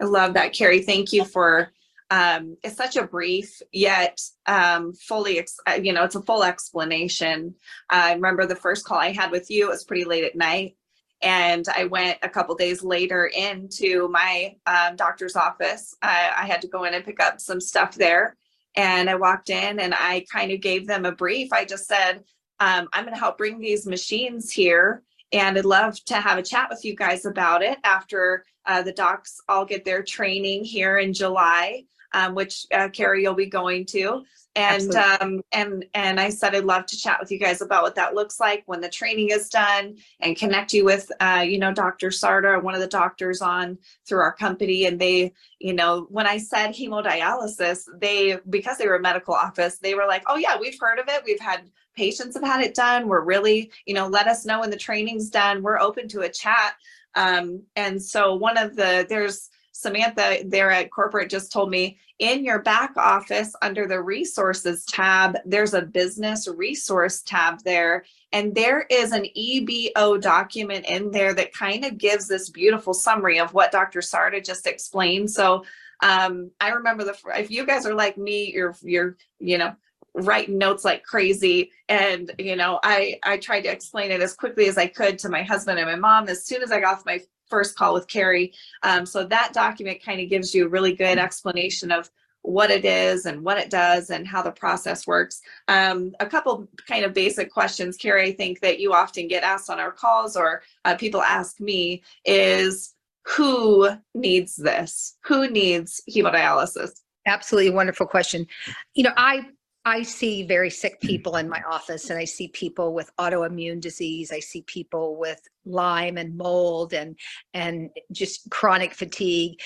I 0.00 0.04
love 0.06 0.34
that, 0.34 0.52
Carrie. 0.52 0.82
Thank 0.82 1.12
you 1.12 1.24
for 1.24 1.70
um, 2.10 2.56
it's 2.62 2.76
such 2.76 2.96
a 2.96 3.06
brief 3.06 3.60
yet 3.72 4.20
um, 4.46 4.92
fully, 4.92 5.40
ex- 5.40 5.58
uh, 5.68 5.74
you 5.74 5.92
know, 5.92 6.04
it's 6.04 6.14
a 6.14 6.22
full 6.22 6.44
explanation. 6.44 7.54
I 7.90 8.14
remember 8.14 8.46
the 8.46 8.54
first 8.54 8.84
call 8.84 8.98
I 8.98 9.12
had 9.12 9.32
with 9.32 9.50
you, 9.50 9.66
it 9.66 9.70
was 9.70 9.84
pretty 9.84 10.04
late 10.04 10.22
at 10.22 10.36
night 10.36 10.76
And 11.22 11.66
I 11.74 11.84
went 11.84 12.18
a 12.22 12.28
couple 12.28 12.54
days 12.54 12.82
later 12.82 13.26
into 13.26 14.08
my 14.08 14.54
um, 14.66 14.96
doctor's 14.96 15.34
office. 15.36 15.94
I, 16.02 16.32
I 16.36 16.46
had 16.46 16.60
to 16.62 16.68
go 16.68 16.84
in 16.84 16.94
and 16.94 17.04
pick 17.04 17.20
up 17.20 17.40
some 17.40 17.60
stuff 17.60 17.94
there. 17.94 18.36
And 18.76 19.08
I 19.08 19.14
walked 19.14 19.48
in 19.48 19.80
and 19.80 19.94
I 19.94 20.26
kind 20.30 20.52
of 20.52 20.60
gave 20.60 20.86
them 20.86 21.06
a 21.06 21.12
brief. 21.12 21.52
I 21.52 21.64
just 21.64 21.86
said, 21.86 22.22
um, 22.60 22.88
I'm 22.92 23.04
going 23.04 23.14
to 23.14 23.20
help 23.20 23.38
bring 23.38 23.58
these 23.58 23.86
machines 23.86 24.50
here. 24.50 25.02
And 25.32 25.58
I'd 25.58 25.64
love 25.64 26.02
to 26.04 26.14
have 26.14 26.38
a 26.38 26.42
chat 26.42 26.68
with 26.70 26.84
you 26.84 26.94
guys 26.94 27.26
about 27.26 27.62
it 27.62 27.78
after 27.84 28.44
uh, 28.64 28.82
the 28.82 28.92
docs 28.92 29.40
all 29.48 29.64
get 29.64 29.84
their 29.84 30.02
training 30.02 30.64
here 30.64 30.98
in 30.98 31.12
July, 31.12 31.84
um, 32.12 32.34
which 32.34 32.64
uh, 32.72 32.88
Carrie 32.88 33.22
you'll 33.22 33.34
be 33.34 33.46
going 33.46 33.86
to. 33.86 34.24
And 34.54 34.94
um, 34.94 35.42
and 35.52 35.84
and 35.92 36.18
I 36.18 36.30
said 36.30 36.54
I'd 36.54 36.64
love 36.64 36.86
to 36.86 36.96
chat 36.96 37.18
with 37.20 37.30
you 37.30 37.38
guys 37.38 37.60
about 37.60 37.82
what 37.82 37.94
that 37.96 38.14
looks 38.14 38.40
like 38.40 38.62
when 38.64 38.80
the 38.80 38.88
training 38.88 39.28
is 39.28 39.50
done, 39.50 39.96
and 40.20 40.34
connect 40.34 40.72
you 40.72 40.82
with 40.82 41.12
uh, 41.20 41.44
you 41.46 41.58
know 41.58 41.74
Dr. 41.74 42.08
Carda, 42.08 42.62
one 42.62 42.74
of 42.74 42.80
the 42.80 42.86
doctors 42.86 43.42
on 43.42 43.76
through 44.08 44.20
our 44.20 44.32
company. 44.32 44.86
And 44.86 44.98
they, 44.98 45.34
you 45.58 45.74
know, 45.74 46.06
when 46.08 46.26
I 46.26 46.38
said 46.38 46.70
hemodialysis, 46.70 47.82
they 48.00 48.38
because 48.48 48.78
they 48.78 48.86
were 48.86 48.96
a 48.96 49.02
medical 49.02 49.34
office, 49.34 49.76
they 49.76 49.94
were 49.94 50.06
like, 50.06 50.22
oh 50.26 50.36
yeah, 50.36 50.56
we've 50.58 50.78
heard 50.80 50.98
of 50.98 51.08
it. 51.08 51.22
We've 51.26 51.38
had 51.38 51.70
patients 51.96 52.36
have 52.36 52.44
had 52.44 52.60
it 52.62 52.74
done. 52.74 53.08
We're 53.08 53.24
really, 53.24 53.70
you 53.86 53.94
know, 53.94 54.06
let 54.06 54.28
us 54.28 54.44
know 54.44 54.60
when 54.60 54.70
the 54.70 54.76
training's 54.76 55.30
done. 55.30 55.62
We're 55.62 55.80
open 55.80 56.08
to 56.08 56.20
a 56.20 56.28
chat. 56.28 56.74
Um, 57.14 57.62
and 57.74 58.00
so 58.00 58.34
one 58.34 58.58
of 58.58 58.76
the 58.76 59.06
there's 59.08 59.48
Samantha 59.72 60.42
there 60.46 60.70
at 60.70 60.90
corporate 60.90 61.30
just 61.30 61.52
told 61.52 61.70
me 61.70 61.98
in 62.18 62.44
your 62.44 62.60
back 62.60 62.96
office 62.96 63.54
under 63.60 63.86
the 63.86 64.00
resources 64.00 64.84
tab, 64.86 65.36
there's 65.44 65.74
a 65.74 65.82
business 65.82 66.48
resource 66.48 67.20
tab 67.20 67.62
there. 67.62 68.04
And 68.32 68.54
there 68.54 68.86
is 68.90 69.12
an 69.12 69.26
EBO 69.36 70.20
document 70.20 70.86
in 70.86 71.10
there 71.10 71.34
that 71.34 71.52
kind 71.52 71.84
of 71.84 71.98
gives 71.98 72.26
this 72.26 72.48
beautiful 72.48 72.94
summary 72.94 73.38
of 73.38 73.52
what 73.52 73.70
Dr. 73.70 74.00
Carda 74.00 74.44
just 74.44 74.66
explained. 74.66 75.30
So 75.30 75.64
um, 76.02 76.50
I 76.58 76.70
remember 76.70 77.04
the, 77.04 77.16
if 77.36 77.50
you 77.50 77.66
guys 77.66 77.84
are 77.84 77.94
like 77.94 78.16
me, 78.16 78.52
you're, 78.52 78.74
you're, 78.82 79.16
you 79.38 79.58
know, 79.58 79.74
writing 80.16 80.58
notes 80.58 80.84
like 80.84 81.02
crazy 81.02 81.70
and 81.88 82.32
you 82.38 82.56
know 82.56 82.80
i 82.82 83.18
i 83.22 83.36
tried 83.36 83.60
to 83.60 83.68
explain 83.70 84.10
it 84.10 84.22
as 84.22 84.32
quickly 84.32 84.66
as 84.66 84.78
i 84.78 84.86
could 84.86 85.18
to 85.18 85.28
my 85.28 85.42
husband 85.42 85.78
and 85.78 85.88
my 85.88 85.94
mom 85.94 86.28
as 86.28 86.44
soon 86.44 86.62
as 86.62 86.72
i 86.72 86.80
got 86.80 86.94
off 86.94 87.06
my 87.06 87.20
first 87.48 87.76
call 87.76 87.94
with 87.94 88.08
Carrie. 88.08 88.52
Um, 88.82 89.06
so 89.06 89.24
that 89.24 89.52
document 89.52 90.02
kind 90.02 90.20
of 90.20 90.28
gives 90.28 90.54
you 90.54 90.66
a 90.66 90.68
really 90.68 90.94
good 90.94 91.18
explanation 91.18 91.92
of 91.92 92.10
what 92.42 92.70
it 92.70 92.84
is 92.84 93.26
and 93.26 93.42
what 93.42 93.58
it 93.58 93.70
does 93.70 94.10
and 94.10 94.26
how 94.26 94.40
the 94.40 94.52
process 94.52 95.06
works. 95.06 95.40
Um, 95.66 96.12
a 96.20 96.26
couple 96.26 96.68
kind 96.86 97.04
of 97.04 97.12
basic 97.12 97.52
questions, 97.52 97.96
Carrie, 97.96 98.28
I 98.28 98.32
think 98.32 98.60
that 98.60 98.78
you 98.78 98.92
often 98.92 99.26
get 99.26 99.42
asked 99.42 99.68
on 99.68 99.80
our 99.80 99.90
calls 99.90 100.36
or 100.36 100.62
uh, 100.84 100.94
people 100.94 101.22
ask 101.22 101.60
me 101.60 102.02
is 102.24 102.94
who 103.24 103.88
needs 104.14 104.54
this? 104.54 105.16
Who 105.24 105.50
needs 105.50 106.00
hemodialysis? 106.08 106.90
Absolutely 107.26 107.70
wonderful 107.70 108.06
question. 108.06 108.46
You 108.94 109.02
know, 109.04 109.12
I 109.16 109.46
I 109.86 110.02
see 110.02 110.42
very 110.42 110.68
sick 110.68 110.98
hmm. 111.00 111.06
people 111.06 111.36
in 111.36 111.48
my 111.48 111.62
office 111.62 112.10
and 112.10 112.18
I 112.18 112.24
see 112.24 112.48
people 112.48 112.92
with 112.92 113.10
autoimmune 113.18 113.80
disease. 113.80 114.32
I 114.32 114.40
see 114.40 114.62
people 114.62 115.16
with 115.16 115.40
Lyme 115.64 116.18
and 116.18 116.36
mold 116.36 116.92
and 116.92 117.16
and 117.54 117.90
just 118.12 118.50
chronic 118.50 118.92
fatigue. 118.92 119.60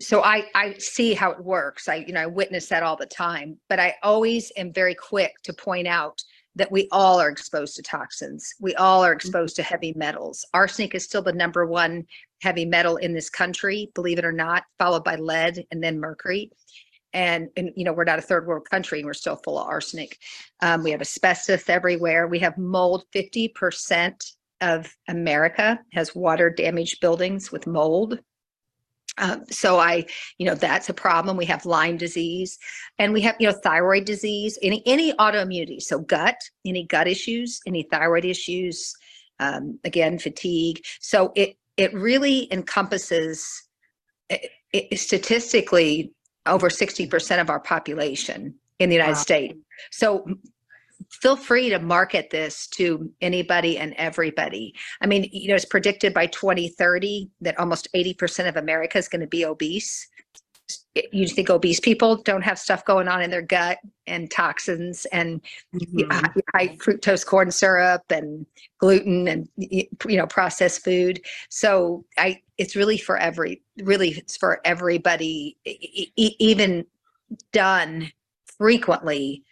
So 0.00 0.22
I 0.22 0.46
I 0.54 0.74
see 0.78 1.14
how 1.14 1.32
it 1.32 1.44
works. 1.44 1.88
I 1.88 1.96
you 1.96 2.12
know 2.12 2.22
I 2.22 2.26
witness 2.26 2.68
that 2.68 2.84
all 2.84 2.96
the 2.96 3.06
time, 3.06 3.58
but 3.68 3.80
I 3.80 3.96
always 4.04 4.52
am 4.56 4.72
very 4.72 4.94
quick 4.94 5.34
to 5.42 5.52
point 5.52 5.88
out 5.88 6.22
that 6.54 6.70
we 6.72 6.88
all 6.90 7.20
are 7.20 7.28
exposed 7.28 7.76
to 7.76 7.82
toxins. 7.82 8.54
We 8.60 8.74
all 8.76 9.04
are 9.04 9.10
mm-hmm. 9.10 9.16
exposed 9.16 9.56
to 9.56 9.62
heavy 9.62 9.92
metals. 9.96 10.44
Arsenic 10.54 10.94
is 10.94 11.04
still 11.04 11.22
the 11.22 11.32
number 11.32 11.66
one 11.66 12.04
heavy 12.40 12.64
metal 12.64 12.96
in 12.96 13.14
this 13.14 13.30
country, 13.30 13.90
believe 13.94 14.18
it 14.18 14.24
or 14.24 14.32
not, 14.32 14.64
followed 14.78 15.04
by 15.04 15.16
lead 15.16 15.64
and 15.70 15.82
then 15.82 15.98
mercury 15.98 16.50
and, 17.18 17.48
and 17.56 17.72
you 17.74 17.84
know 17.84 17.92
we're 17.92 18.04
not 18.04 18.20
a 18.20 18.22
third 18.22 18.46
world 18.46 18.68
country 18.70 19.00
and 19.00 19.06
we're 19.06 19.12
still 19.12 19.40
full 19.44 19.58
of 19.58 19.66
arsenic. 19.66 20.18
Um, 20.62 20.84
we 20.84 20.92
have 20.92 21.00
asbestos 21.00 21.68
everywhere. 21.68 22.28
We 22.28 22.38
have 22.38 22.56
mold. 22.56 23.04
50% 23.14 24.14
of 24.60 24.92
america 25.08 25.78
has 25.92 26.14
water 26.14 26.50
damaged 26.50 27.00
buildings 27.00 27.52
with 27.52 27.66
mold. 27.66 28.18
Um, 29.16 29.44
so 29.50 29.78
i 29.78 30.04
you 30.38 30.46
know 30.46 30.54
that's 30.54 30.88
a 30.88 30.94
problem. 30.94 31.36
We 31.36 31.46
have 31.46 31.66
lyme 31.66 31.96
disease 31.96 32.56
and 32.98 33.12
we 33.12 33.20
have 33.22 33.36
you 33.40 33.48
know 33.48 33.58
thyroid 33.64 34.04
disease 34.04 34.56
any 34.62 34.82
any 34.86 35.12
autoimmunity. 35.14 35.82
So 35.82 35.98
gut 35.98 36.36
any 36.64 36.84
gut 36.86 37.08
issues 37.08 37.60
any 37.66 37.82
thyroid 37.82 38.24
issues 38.24 38.94
um, 39.40 39.80
again 39.84 40.18
fatigue. 40.18 40.84
So 41.00 41.32
it 41.34 41.56
it 41.76 41.92
really 41.94 42.52
encompasses 42.52 43.68
it, 44.30 44.50
it, 44.72 44.98
statistically 44.98 46.12
over 46.48 46.68
60% 46.68 47.40
of 47.40 47.50
our 47.50 47.60
population 47.60 48.54
in 48.78 48.88
the 48.88 48.96
United 48.96 49.12
wow. 49.12 49.18
States. 49.18 49.58
So 49.90 50.26
feel 51.10 51.36
free 51.36 51.70
to 51.70 51.78
market 51.78 52.30
this 52.30 52.66
to 52.68 53.10
anybody 53.20 53.78
and 53.78 53.94
everybody. 53.94 54.74
I 55.00 55.06
mean, 55.06 55.28
you 55.32 55.48
know, 55.48 55.54
it's 55.54 55.64
predicted 55.64 56.12
by 56.12 56.26
2030 56.26 57.30
that 57.40 57.58
almost 57.58 57.88
80% 57.94 58.48
of 58.48 58.56
America 58.56 58.98
is 58.98 59.08
going 59.08 59.20
to 59.20 59.26
be 59.26 59.44
obese. 59.44 60.08
You 61.12 61.26
think 61.28 61.50
obese 61.50 61.80
people 61.80 62.16
don't 62.16 62.42
have 62.42 62.58
stuff 62.58 62.84
going 62.84 63.08
on 63.08 63.22
in 63.22 63.30
their 63.30 63.42
gut 63.42 63.78
and 64.06 64.30
toxins 64.30 65.06
and 65.06 65.42
mm-hmm. 65.74 66.10
high, 66.10 66.32
high 66.54 66.76
fructose 66.76 67.24
corn 67.24 67.50
syrup 67.50 68.02
and 68.10 68.46
gluten 68.78 69.28
and 69.28 69.48
you 69.56 69.86
know 70.04 70.26
processed 70.26 70.84
food. 70.84 71.20
So 71.48 72.04
I 72.16 72.42
it's 72.56 72.76
really 72.76 72.98
for 72.98 73.16
every 73.16 73.62
really 73.78 74.10
it's 74.10 74.36
for 74.36 74.60
everybody 74.64 75.56
even 76.16 76.84
done 77.52 78.10
frequently 78.58 79.44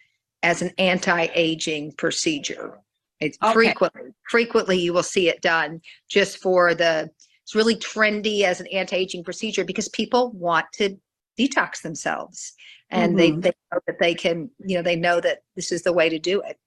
as 0.43 0.63
an 0.63 0.71
anti-aging 0.79 1.93
procedure 1.93 2.79
it's 3.21 3.39
okay. 3.43 3.53
frequently 3.53 4.13
frequently 4.29 4.79
you 4.79 4.93
will 4.93 5.03
see 5.03 5.29
it 5.29 5.41
done 5.41 5.81
just 6.09 6.39
for 6.39 6.75
the 6.75 7.11
it's 7.43 7.55
really 7.55 7.77
trendy 7.77 8.43
as 8.43 8.61
an 8.61 8.67
anti-aging 8.69 9.23
procedure 9.23 9.65
because 9.65 9.89
people 9.91 10.33
want 10.33 10.67
to 10.75 10.99
detox 11.39 11.83
themselves 11.83 12.55
and 12.91 13.17
mm-hmm. 13.17 13.41
they, 13.41 13.51
they 13.51 13.57
know 13.73 13.81
that 13.87 13.99
they 13.99 14.15
can 14.15 14.51
you 14.65 14.77
know 14.77 14.83
they 14.83 14.97
know 14.97 15.21
that 15.21 15.43
this 15.55 15.73
is 15.73 15.83
the 15.83 15.93
way 15.93 16.09
to 16.09 16.19
do 16.19 16.41
it 16.43 16.59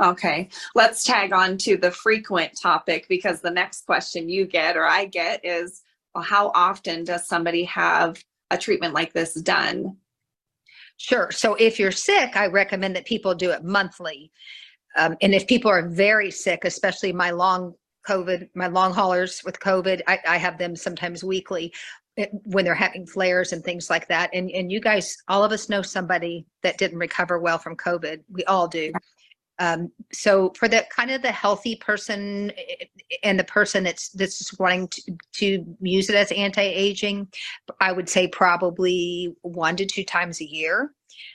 Okay, 0.00 0.48
let's 0.76 1.02
tag 1.02 1.32
on 1.32 1.58
to 1.58 1.76
the 1.76 1.90
frequent 1.90 2.52
topic 2.60 3.06
because 3.08 3.40
the 3.40 3.50
next 3.50 3.84
question 3.84 4.28
you 4.28 4.46
get 4.46 4.76
or 4.76 4.86
I 4.86 5.06
get 5.06 5.44
is 5.44 5.82
well, 6.14 6.22
how 6.22 6.52
often 6.54 7.04
does 7.04 7.26
somebody 7.26 7.64
have 7.64 8.22
a 8.50 8.58
treatment 8.58 8.94
like 8.94 9.12
this 9.12 9.34
done? 9.34 9.96
Sure. 10.98 11.30
So 11.30 11.54
if 11.56 11.78
you're 11.78 11.92
sick, 11.92 12.36
I 12.36 12.46
recommend 12.46 12.94
that 12.96 13.06
people 13.06 13.34
do 13.34 13.50
it 13.50 13.64
monthly. 13.64 14.30
Um, 14.96 15.16
and 15.20 15.34
if 15.34 15.46
people 15.46 15.70
are 15.70 15.88
very 15.88 16.30
sick, 16.30 16.64
especially 16.64 17.12
my 17.12 17.30
long 17.30 17.74
COVID, 18.08 18.48
my 18.54 18.68
long 18.68 18.92
haulers 18.92 19.42
with 19.44 19.60
COVID, 19.60 20.02
I, 20.06 20.18
I 20.26 20.36
have 20.38 20.58
them 20.58 20.74
sometimes 20.74 21.22
weekly 21.22 21.72
when 22.44 22.64
they're 22.64 22.74
having 22.74 23.06
flares 23.06 23.52
and 23.52 23.62
things 23.62 23.88
like 23.90 24.08
that. 24.08 24.30
And 24.32 24.50
and 24.50 24.70
you 24.70 24.80
guys, 24.80 25.16
all 25.28 25.44
of 25.44 25.52
us 25.52 25.68
know 25.68 25.82
somebody 25.82 26.46
that 26.62 26.78
didn't 26.78 26.98
recover 26.98 27.38
well 27.38 27.58
from 27.58 27.76
COVID. 27.76 28.22
We 28.30 28.44
all 28.44 28.68
do. 28.68 28.92
Um, 29.60 29.90
so 30.12 30.52
for 30.56 30.68
the 30.68 30.86
kind 30.94 31.10
of 31.10 31.20
the 31.22 31.32
healthy 31.32 31.76
person 31.76 32.52
and 33.24 33.38
the 33.38 33.44
person 33.44 33.82
that's 33.82 34.10
that's 34.10 34.38
just 34.38 34.60
wanting 34.60 34.86
to, 34.88 35.12
to 35.34 35.76
use 35.80 36.08
it 36.08 36.14
as 36.14 36.30
anti-aging, 36.30 37.28
I 37.80 37.90
would 37.90 38.08
say 38.08 38.28
probably 38.28 39.34
one 39.42 39.76
to 39.76 39.86
two 39.86 40.04
times 40.04 40.40
a 40.40 40.44
year 40.44 40.92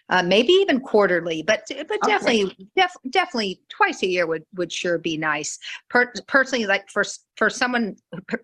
uh, 0.09 0.23
maybe 0.23 0.53
even 0.53 0.79
quarterly, 0.79 1.41
but 1.41 1.63
but 1.87 1.99
definitely 2.05 2.69
def, 2.75 2.91
definitely 3.09 3.61
twice 3.69 4.03
a 4.03 4.07
year 4.07 4.27
would 4.27 4.45
would 4.55 4.71
sure 4.71 4.97
be 4.97 5.17
nice. 5.17 5.59
Per, 5.89 6.11
personally, 6.27 6.65
like 6.65 6.89
for 6.89 7.03
for 7.35 7.49
someone 7.49 7.95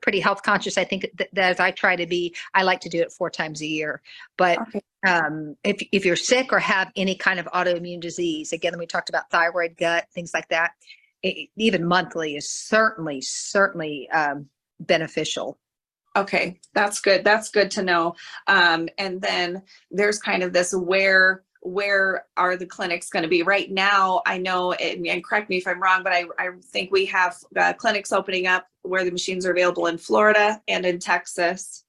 pretty 0.02 0.20
health 0.20 0.42
conscious, 0.44 0.78
I 0.78 0.84
think 0.84 1.10
that, 1.18 1.30
that, 1.34 1.52
as 1.52 1.60
I 1.60 1.72
try 1.72 1.96
to 1.96 2.08
be, 2.08 2.36
I 2.54 2.64
like 2.64 2.80
to 2.82 2.90
do 2.90 3.00
it 3.00 3.12
four 3.12 3.30
times 3.30 3.62
a 3.62 3.68
year. 3.68 4.02
But 4.38 4.60
okay. 4.62 4.82
um, 5.08 5.56
if 5.64 5.82
if 5.92 6.06
you're 6.06 6.16
sick 6.16 6.52
or 6.52 6.60
have 6.60 6.92
any 6.96 7.16
kind 7.16 7.40
of 7.40 7.46
autoimmune 7.48 8.02
disease, 8.02 8.54
again, 8.54 8.78
we 8.78 8.86
talked 8.86 9.10
about 9.10 9.30
thyroid, 9.30 9.78
gut, 9.78 10.06
things 10.14 10.34
like 10.34 10.48
that. 10.50 10.72
It, 11.22 11.50
even 11.58 11.86
monthly 11.86 12.36
is 12.36 12.50
certainly 12.50 13.22
certainly 13.22 14.10
um, 14.12 14.48
beneficial. 14.80 15.58
Okay, 16.20 16.60
that's 16.74 17.00
good. 17.00 17.24
That's 17.24 17.50
good 17.50 17.72
to 17.72 17.84
know. 17.84 18.16
Um, 18.48 18.90
and 18.98 19.22
then 19.22 19.64
there's 19.90 20.20
kind 20.20 20.44
of 20.44 20.52
this 20.52 20.74
where 20.74 21.44
where 21.62 22.26
are 22.38 22.56
the 22.56 22.66
clinics 22.66 23.10
going 23.10 23.24
to 23.24 23.28
be 23.28 23.44
right 23.44 23.70
now 23.70 24.22
i 24.26 24.38
know 24.38 24.72
and, 24.72 25.06
and, 25.06 25.22
correct 25.26 25.50
me 25.50 25.58
if 25.58 25.68
i'm 25.68 25.84
wrong 25.84 26.04
but 26.04 26.14
i, 26.14 26.24
I 26.40 26.52
think 26.72 26.90
we 26.90 27.06
have 27.08 27.36
uh, 27.58 27.74
clinics 27.74 28.14
opening 28.14 28.48
up 28.48 28.66
where 28.84 29.04
the 29.04 29.12
machines 29.12 29.46
are 29.46 29.52
available 29.52 29.88
in 29.88 29.98
florida 29.98 30.62
and 30.70 30.86
in 30.86 31.00
texas 31.00 31.84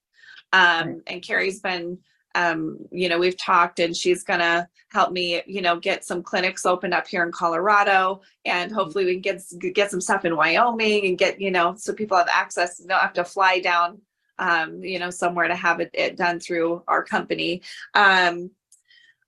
um, 0.53 0.89
right. 0.89 0.97
and 1.07 1.23
carrie's 1.23 1.61
been 1.61 1.99
um, 2.35 2.79
you 2.91 3.09
know, 3.09 3.19
we've 3.19 3.37
talked 3.37 3.81
and 3.81 3.97
she's 3.97 4.23
gonna 4.23 4.69
help 4.91 5.13
me, 5.13 5.43
you 5.47 5.63
know, 5.63 5.79
get 5.79 6.05
some 6.05 6.23
clinics 6.23 6.67
opened 6.67 6.95
up 6.95 7.07
here 7.07 7.25
in 7.25 7.33
Colorado. 7.33 8.21
And 8.45 8.73
hopefully 8.73 9.05
we 9.05 9.21
can 9.21 9.21
get, 9.21 9.43
get 9.75 9.91
some 9.91 10.01
stuff 10.01 10.25
in 10.25 10.37
Wyoming 10.37 11.07
and 11.07 11.19
get, 11.19 11.41
you 11.41 11.51
know, 11.51 11.75
so 11.77 11.93
people 11.93 12.17
have 12.17 12.29
access, 12.33 12.79
don't 12.79 13.01
have 13.01 13.13
to 13.15 13.25
fly 13.25 13.61
down, 13.61 14.01
um, 14.41 14.83
you 14.83 14.99
know, 14.99 15.11
somewhere 15.11 15.47
to 15.47 15.55
have 15.55 15.79
it, 15.79 15.91
it 15.95 16.17
done 16.17 16.41
through 16.41 16.83
our 16.89 17.05
company. 17.05 17.63
Um, 17.95 18.51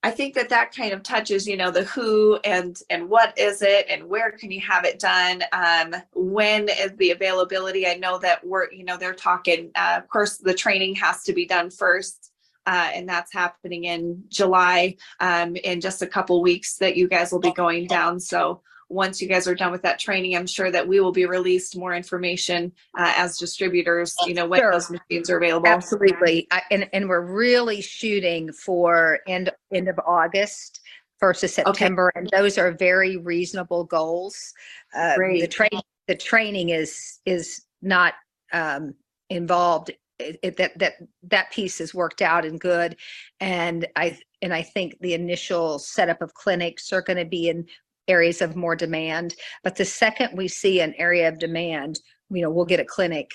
I 0.05 0.11
think 0.11 0.33
that 0.33 0.49
that 0.49 0.75
kind 0.75 0.91
of 0.91 1.01
touches, 1.01 1.47
you 1.47 1.55
know, 1.55 1.71
the 1.71 1.83
who 1.83 2.37
and 2.43 2.77
and 2.89 3.09
what 3.09 3.37
is 3.37 3.61
it 3.61 3.85
and 3.89 4.09
where 4.09 4.31
can 4.31 4.51
you 4.51 4.59
have 4.59 4.83
it 4.83 4.99
done? 4.99 5.43
Um, 5.53 5.95
when 6.13 6.67
is 6.67 6.91
the 6.97 7.11
availability? 7.11 7.87
I 7.87 7.93
know 7.93 8.17
that 8.19 8.45
we're, 8.45 8.69
you 8.73 8.83
know, 8.83 8.97
they're 8.97 9.13
talking. 9.13 9.71
Uh, 9.75 9.99
of 10.03 10.09
course, 10.09 10.37
the 10.37 10.53
training 10.53 10.95
has 10.95 11.23
to 11.23 11.31
be 11.31 11.45
done 11.45 11.69
first, 11.69 12.31
uh, 12.65 12.89
and 12.93 13.07
that's 13.07 13.31
happening 13.31 13.85
in 13.85 14.25
July. 14.27 14.97
Um, 15.21 15.55
in 15.55 15.79
just 15.79 16.01
a 16.01 16.07
couple 16.07 16.41
weeks 16.41 16.75
that 16.79 16.97
you 16.97 17.07
guys 17.07 17.31
will 17.31 17.39
be 17.39 17.53
going 17.53 17.87
down. 17.87 18.19
So 18.19 18.61
once 18.89 19.21
you 19.21 19.27
guys 19.27 19.47
are 19.47 19.55
done 19.55 19.71
with 19.71 19.81
that 19.81 19.99
training, 19.99 20.35
I'm 20.35 20.47
sure 20.47 20.71
that 20.71 20.87
we 20.87 20.99
will 20.99 21.11
be 21.11 21.25
released 21.25 21.77
more 21.77 21.93
information 21.93 22.71
uh, 22.97 23.13
as 23.15 23.37
distributors. 23.37 24.13
You 24.27 24.33
know, 24.33 24.45
when 24.45 24.59
Sure. 24.59 24.71
those 24.71 24.89
machines 24.91 25.29
are 25.29 25.37
available. 25.37 25.67
Absolutely. 25.67 26.47
I- 26.51 26.61
And, 26.71 26.89
and 26.93 27.09
we're 27.09 27.21
really 27.25 27.81
shooting 27.81 28.51
for 28.53 29.19
end, 29.27 29.51
end 29.73 29.87
of 29.87 29.99
August, 30.05 30.81
first 31.19 31.43
of 31.43 31.49
September, 31.49 32.11
and 32.15 32.29
those 32.31 32.57
are 32.57 32.71
very 32.71 33.17
reasonable 33.17 33.85
goals. 33.85 34.53
Uh, 34.95 35.11
The 35.11 35.17
Great. 35.17 35.51
train, 35.51 35.81
the 36.07 36.15
training 36.15 36.69
is, 36.69 37.19
is 37.25 37.65
not 37.81 38.13
um, 38.51 38.93
involved. 39.29 39.91
It, 40.19 40.37
it- 40.43 40.57
that, 40.57 40.77
that, 40.79 40.93
that 41.23 41.51
piece 41.51 41.81
is 41.81 41.93
worked 41.95 42.21
out 42.21 42.45
and 42.45 42.59
good. 42.59 42.97
And 43.39 43.87
I, 43.95 44.19
and 44.41 44.53
I 44.53 44.61
think 44.61 44.97
the 44.99 45.13
initial 45.13 45.79
setup 45.79 46.21
of 46.21 46.33
clinics 46.33 46.91
are 46.91 47.01
going 47.01 47.17
to 47.17 47.25
be 47.25 47.47
in 47.49 47.65
areas 48.07 48.41
of 48.41 48.55
more 48.55 48.75
demand. 48.75 49.35
But 49.63 49.75
the 49.75 49.85
second 49.85 50.35
we 50.37 50.47
see 50.47 50.81
an 50.81 50.93
area 50.97 51.27
of 51.27 51.39
demand, 51.39 51.99
you 52.29 52.41
know, 52.41 52.49
we'll 52.49 52.65
get 52.65 52.79
a 52.79 52.85
clinic, 52.85 53.31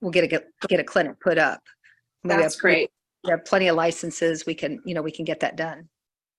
we'll 0.00 0.12
get 0.12 0.24
a, 0.24 0.28
get 0.28 0.46
get 0.68 0.80
a 0.80 0.84
clinic 0.84 1.20
put 1.20 1.38
up. 1.38 1.60
We 2.22 2.30
have- 2.30 2.40
That's 2.42 2.56
great. 2.56 2.90
We 3.24 3.30
have 3.30 3.44
plenty 3.46 3.68
of 3.68 3.76
licenses. 3.76 4.44
We 4.46 4.54
can, 4.54 4.80
you 4.84 4.94
know, 4.94 5.00
we 5.02 5.10
can 5.10 5.24
get 5.24 5.40
that 5.40 5.56
done. 5.56 5.88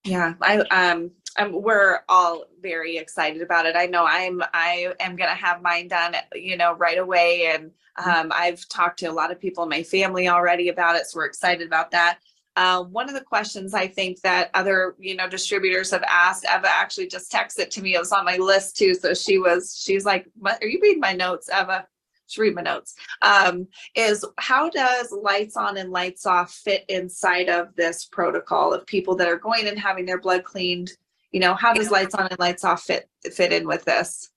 Yeah, 0.04 0.34
I 0.40 0.58
um 0.58 1.10
um 1.36 1.50
we're 1.60 1.98
all 2.08 2.44
very 2.60 2.96
excited 2.96 3.42
about 3.42 3.66
it. 3.66 3.74
I 3.74 3.86
know 3.86 4.06
I'm 4.06 4.40
I 4.54 4.92
am 5.00 5.16
gonna 5.16 5.34
have 5.34 5.62
mine 5.62 5.88
done, 5.88 6.14
you 6.32 6.56
know, 6.56 6.74
right 6.74 6.98
away. 6.98 7.52
And 7.52 7.72
um 8.04 8.30
I've 8.32 8.66
talked 8.68 9.00
to 9.00 9.06
a 9.06 9.12
lot 9.12 9.32
of 9.32 9.40
people 9.40 9.64
in 9.64 9.68
my 9.68 9.82
family 9.82 10.28
already 10.28 10.68
about 10.68 10.94
it, 10.94 11.06
so 11.06 11.16
we're 11.18 11.26
excited 11.26 11.66
about 11.66 11.90
that. 11.90 12.20
Uh, 12.56 12.82
one 12.84 13.08
of 13.08 13.14
the 13.14 13.20
questions 13.20 13.74
I 13.74 13.86
think 13.86 14.20
that 14.22 14.50
other, 14.54 14.96
you 14.98 15.14
know, 15.14 15.28
distributors 15.28 15.90
have 15.90 16.02
asked, 16.04 16.46
Eva 16.46 16.68
actually 16.68 17.06
just 17.06 17.30
texted 17.30 17.68
to 17.70 17.82
me. 17.82 17.94
It 17.94 17.98
was 17.98 18.12
on 18.12 18.24
my 18.24 18.38
list 18.38 18.78
too. 18.78 18.94
So 18.94 19.12
she 19.12 19.38
was, 19.38 19.78
she's 19.78 20.06
like, 20.06 20.26
"What- 20.38 20.62
are 20.62 20.66
you 20.66 20.80
reading 20.82 21.00
my 21.00 21.12
notes, 21.12 21.50
Eva? 21.50 21.86
She 22.28 22.40
read 22.40 22.54
my 22.54 22.62
notes. 22.62 22.94
Um, 23.22 23.68
is 23.94 24.24
how 24.38 24.68
does 24.70 25.12
lights 25.12 25.56
on 25.56 25.76
and 25.76 25.90
lights 25.90 26.26
off 26.26 26.52
fit 26.52 26.84
inside 26.88 27.48
of 27.48 27.76
this 27.76 28.06
protocol 28.06 28.72
of 28.72 28.86
people 28.86 29.14
that 29.16 29.28
are 29.28 29.38
going 29.38 29.68
and 29.68 29.78
having 29.78 30.06
their 30.06 30.20
blood 30.20 30.42
cleaned? 30.42 30.90
You 31.30 31.40
know, 31.40 31.54
how 31.54 31.74
does 31.74 31.90
lights 31.90 32.14
on 32.14 32.26
and 32.28 32.38
lights 32.38 32.64
off 32.64 32.82
fit 32.82 33.08
fit 33.32 33.52
in 33.52 33.66
with 33.66 33.84
this? 33.84 34.30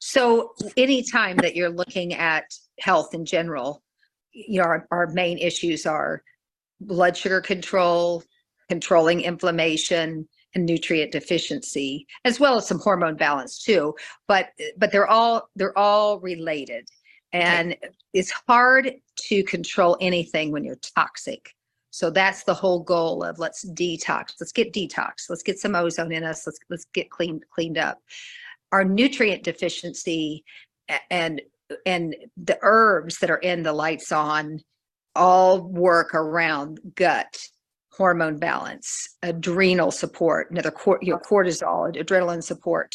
So 0.00 0.54
anytime 0.76 1.36
that 1.36 1.54
you're 1.54 1.70
looking 1.70 2.14
at 2.14 2.52
health 2.80 3.14
in 3.14 3.24
general, 3.24 3.82
you 4.32 4.60
know, 4.60 4.66
our, 4.66 4.88
our 4.90 5.06
main 5.08 5.38
issues 5.38 5.86
are 5.86 6.22
blood 6.80 7.16
sugar 7.16 7.40
control, 7.40 8.22
controlling 8.68 9.20
inflammation 9.20 10.28
and 10.54 10.66
nutrient 10.66 11.12
deficiency, 11.12 12.06
as 12.24 12.40
well 12.40 12.56
as 12.56 12.66
some 12.66 12.78
hormone 12.80 13.16
balance 13.16 13.62
too. 13.62 13.94
But, 14.26 14.48
but 14.76 14.90
they're 14.90 15.08
all, 15.08 15.48
they're 15.56 15.76
all 15.78 16.18
related. 16.20 16.88
And 17.32 17.76
it's 18.12 18.32
hard 18.48 18.92
to 19.28 19.44
control 19.44 19.96
anything 20.00 20.50
when 20.50 20.64
you're 20.64 20.80
toxic. 20.96 21.54
So 21.92 22.10
that's 22.10 22.44
the 22.44 22.54
whole 22.54 22.80
goal 22.80 23.22
of 23.22 23.38
let's 23.38 23.64
detox, 23.70 24.34
let's 24.40 24.52
get 24.52 24.72
detox, 24.72 25.28
let's 25.28 25.42
get 25.42 25.58
some 25.58 25.74
ozone 25.74 26.12
in 26.12 26.24
us, 26.24 26.46
let's, 26.46 26.58
let's 26.68 26.86
get 26.86 27.10
cleaned, 27.10 27.44
cleaned 27.50 27.78
up 27.78 27.98
our 28.72 28.84
nutrient 28.84 29.42
deficiency 29.42 30.44
and 31.10 31.42
and 31.86 32.16
the 32.36 32.58
herbs 32.62 33.18
that 33.18 33.30
are 33.30 33.38
in 33.38 33.62
the 33.62 33.72
lights 33.72 34.10
on 34.10 34.60
all 35.14 35.60
work 35.62 36.14
around 36.14 36.80
gut 36.94 37.36
hormone 37.92 38.38
balance 38.38 39.16
adrenal 39.22 39.90
support 39.90 40.50
another 40.50 40.70
cor- 40.70 40.98
your 41.02 41.20
cortisol 41.20 41.94
adrenaline 41.96 42.42
support. 42.42 42.94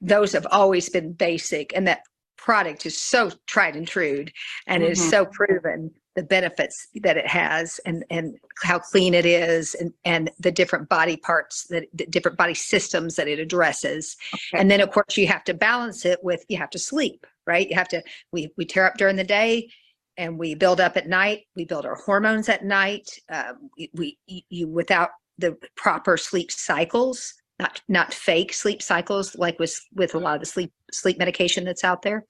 Those 0.00 0.32
have 0.32 0.46
always 0.50 0.88
been 0.90 1.12
basic 1.12 1.72
and 1.74 1.86
that 1.86 2.02
product 2.36 2.84
is 2.84 3.00
so 3.00 3.30
tried 3.46 3.76
and 3.76 3.86
true 3.86 4.24
and 4.66 4.82
is 4.82 4.98
Mhm. 5.00 5.10
so 5.10 5.24
proven 5.26 5.92
the 6.16 6.24
benefits 6.24 6.88
that 6.96 7.16
it 7.16 7.26
has 7.26 7.80
and 7.86 8.04
and 8.10 8.36
how 8.62 8.78
clean 8.80 9.14
it 9.14 9.24
is 9.24 9.74
and 9.74 9.94
and 10.04 10.30
the 10.40 10.50
different 10.50 10.88
body 10.88 11.16
parts 11.16 11.66
that 11.68 11.84
the 11.94 12.04
different 12.06 12.36
body 12.36 12.52
systems 12.52 13.14
that 13.14 13.28
it 13.28 13.38
addresses. 13.38 14.16
And 14.52 14.70
then 14.70 14.80
of 14.80 14.90
course 14.90 15.16
you 15.16 15.28
have 15.28 15.44
to 15.44 15.54
balance 15.54 16.04
it 16.04 16.18
with 16.22 16.44
you 16.48 16.58
have 16.58 16.70
to 16.70 16.78
sleep 16.78 17.26
right? 17.46 17.68
You 17.70 17.76
have 17.76 17.88
to 17.88 18.02
we 18.32 18.52
we 18.56 18.64
tear 18.64 18.86
up 18.86 18.96
during 18.98 19.16
the 19.16 19.24
day 19.24 19.68
and 20.16 20.38
we 20.38 20.54
build 20.54 20.80
up 20.80 20.96
at 20.96 21.08
night 21.08 21.44
we 21.56 21.64
build 21.64 21.86
our 21.86 21.94
hormones 21.94 22.48
at 22.48 22.64
night 22.64 23.08
uh, 23.30 23.52
we, 23.76 23.90
we 23.94 24.18
you 24.48 24.68
without 24.68 25.10
the 25.38 25.56
proper 25.76 26.16
sleep 26.16 26.50
cycles 26.50 27.34
not 27.58 27.80
not 27.88 28.14
fake 28.14 28.52
sleep 28.52 28.82
cycles 28.82 29.36
like 29.36 29.58
with 29.58 29.78
with 29.94 30.14
a 30.14 30.18
lot 30.18 30.34
of 30.34 30.40
the 30.40 30.46
sleep 30.46 30.72
sleep 30.92 31.18
medication 31.18 31.64
that's 31.64 31.84
out 31.84 32.02
there. 32.02 32.24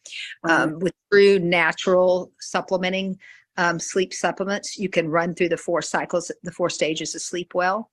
Um, 0.49 0.79
with 0.79 0.93
true 1.13 1.39
natural 1.39 2.33
supplementing 2.41 3.19
um, 3.57 3.79
sleep 3.79 4.15
supplements 4.15 4.79
you 4.79 4.89
can 4.89 5.09
run 5.09 5.35
through 5.35 5.51
the 5.51 5.57
four 5.57 5.83
cycles 5.83 6.31
the 6.43 6.53
four 6.53 6.71
stages 6.71 7.15
of 7.15 7.23
sleep 7.23 7.53
well 7.55 7.91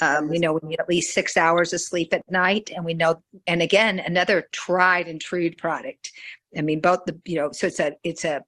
um, 0.00 0.28
we 0.28 0.38
know 0.38 0.52
we 0.54 0.68
need 0.68 0.80
at 0.80 0.88
least 0.88 1.14
six 1.14 1.36
hours 1.36 1.72
of 1.72 1.80
sleep 1.80 2.12
at 2.12 2.22
night 2.30 2.70
and 2.74 2.84
we 2.84 2.94
know 2.94 3.22
and 3.46 3.62
again 3.62 3.98
another 3.98 4.48
tried 4.52 5.08
and 5.08 5.20
true 5.20 5.50
product. 5.52 6.12
I 6.56 6.62
mean 6.62 6.80
both 6.80 7.04
the 7.04 7.18
you 7.24 7.36
know 7.36 7.50
so 7.52 7.66
it's 7.66 7.80
a 7.80 7.92
it's 8.04 8.24
a 8.24 8.42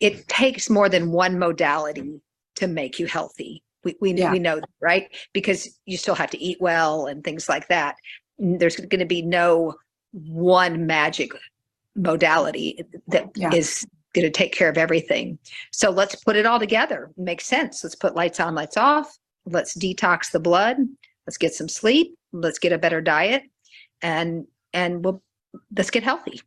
it 0.00 0.28
takes 0.28 0.70
more 0.70 0.88
than 0.88 1.12
one 1.12 1.38
modality 1.38 2.20
to 2.56 2.66
make 2.66 2.98
you 2.98 3.06
healthy. 3.06 3.62
We 3.84 3.96
we, 4.00 4.12
Yeah. 4.14 4.32
we 4.32 4.38
know 4.38 4.60
right? 4.80 5.08
Because 5.32 5.78
you 5.86 5.96
still 5.96 6.14
have 6.14 6.30
to 6.30 6.38
eat 6.42 6.58
well 6.60 7.06
and 7.06 7.22
things 7.24 7.48
like 7.48 7.68
that. 7.68 7.96
There's 8.38 8.76
going 8.76 9.00
to 9.00 9.06
be 9.06 9.22
no 9.22 9.74
one 10.12 10.86
magic 10.86 11.32
modality 11.94 12.84
that 13.08 13.30
is 13.54 13.84
Yeah. 13.84 13.88
going 14.14 14.24
to 14.26 14.30
take 14.30 14.52
care 14.52 14.68
of 14.68 14.76
everything. 14.78 15.38
So 15.70 15.90
let's 15.90 16.16
put 16.16 16.36
it 16.36 16.46
all 16.46 16.58
together. 16.58 17.10
Makes 17.16 17.46
sense. 17.46 17.82
Let's 17.82 17.94
put 17.94 18.14
lights 18.14 18.40
on 18.40 18.54
lights 18.54 18.76
off 18.76 19.16
let's 19.46 19.76
detox 19.76 20.30
the 20.30 20.40
blood 20.40 20.76
let's 21.26 21.38
get 21.38 21.54
some 21.54 21.68
sleep 21.68 22.16
let's 22.32 22.58
get 22.58 22.72
a 22.72 22.78
better 22.78 23.00
diet 23.00 23.42
and 24.02 24.46
and 24.72 25.04
we'll 25.04 25.22
let's 25.76 25.90
get 25.90 26.02
healthy 26.02 26.40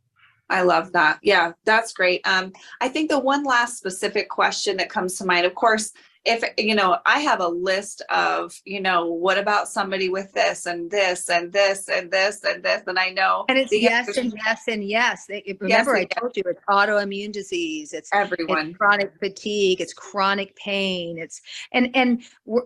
I 0.48 0.62
love 0.62 0.92
that. 0.92 1.18
Yeah, 1.22 1.52
that's 1.64 1.92
great. 1.92 2.20
Um, 2.24 2.52
I 2.80 2.88
think 2.88 3.10
the 3.10 3.18
one 3.18 3.42
last 3.42 3.78
specific 3.78 4.28
question 4.28 4.76
that 4.76 4.88
comes 4.88 5.18
to 5.18 5.24
mind, 5.24 5.44
of 5.44 5.54
course, 5.54 5.92
if 6.26 6.44
you 6.58 6.74
know, 6.74 6.98
I 7.06 7.20
have 7.20 7.40
a 7.40 7.48
list 7.48 8.02
of, 8.10 8.54
you 8.64 8.80
know, 8.80 9.06
what 9.06 9.38
about 9.38 9.68
somebody 9.68 10.08
with 10.08 10.32
this 10.32 10.66
and 10.66 10.90
this 10.90 11.30
and 11.30 11.52
this 11.52 11.88
and 11.88 12.10
this 12.10 12.44
and 12.44 12.62
this, 12.62 12.82
and 12.86 12.98
I 12.98 13.10
know 13.10 13.44
and 13.48 13.58
it's 13.58 13.72
yes 13.72 14.16
and 14.16 14.32
yes 14.36 14.62
and 14.68 14.84
yes 14.84 15.26
remember 15.60 15.96
i 15.96 16.00
and 16.00 16.08
yes. 16.10 16.20
told 16.20 16.36
you 16.36 16.42
it's 16.46 16.60
autoimmune 16.68 17.32
disease 17.32 17.92
it's 17.92 18.10
everyone. 18.12 18.68
it's 18.68 18.76
chronic 18.76 19.12
fatigue 19.18 19.80
it's 19.80 19.92
chronic 19.92 20.54
pain 20.56 21.18
it's 21.18 21.40
and 21.72 21.90
and 21.94 22.22
we're, 22.44 22.62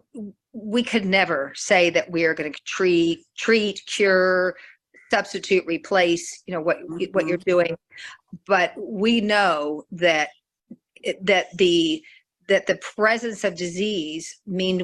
we 0.53 0.83
could 0.83 1.05
never 1.05 1.53
say 1.55 1.90
that 1.90 2.11
we 2.11 2.25
are 2.25 2.35
going 2.35 2.53
to 2.53 2.61
treat 2.64 3.25
treat 3.37 3.83
cure 3.87 4.57
substitute 5.11 5.64
replace 5.66 6.42
you 6.46 6.55
know 6.55 6.61
what 6.61 6.79
you- 6.99 7.09
what 7.12 7.27
you're 7.27 7.38
mm-hmm. 7.38 7.51
doing 7.51 7.77
but 8.46 8.73
we 8.77 9.20
know 9.20 9.85
that 9.90 10.31
that 11.23 11.46
the 11.57 12.03
that 12.50 12.66
the 12.66 12.80
presence 12.96 13.44
of 13.44 13.54
disease 13.54 14.40
means 14.44 14.82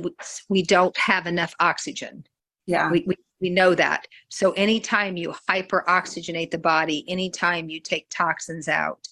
we 0.48 0.62
don't 0.62 0.96
have 0.96 1.26
enough 1.26 1.52
oxygen 1.60 2.24
Yeah, 2.66 2.90
we, 2.90 3.04
we, 3.06 3.16
we 3.40 3.50
know 3.50 3.74
that. 3.74 4.06
So 4.28 4.52
anytime 4.52 5.16
you 5.16 5.34
hyperoxygenate 5.50 6.52
the 6.52 6.58
body, 6.58 7.04
anytime 7.08 7.68
you 7.68 7.80
take 7.80 8.06
toxins 8.08 8.68
out, 8.68 9.06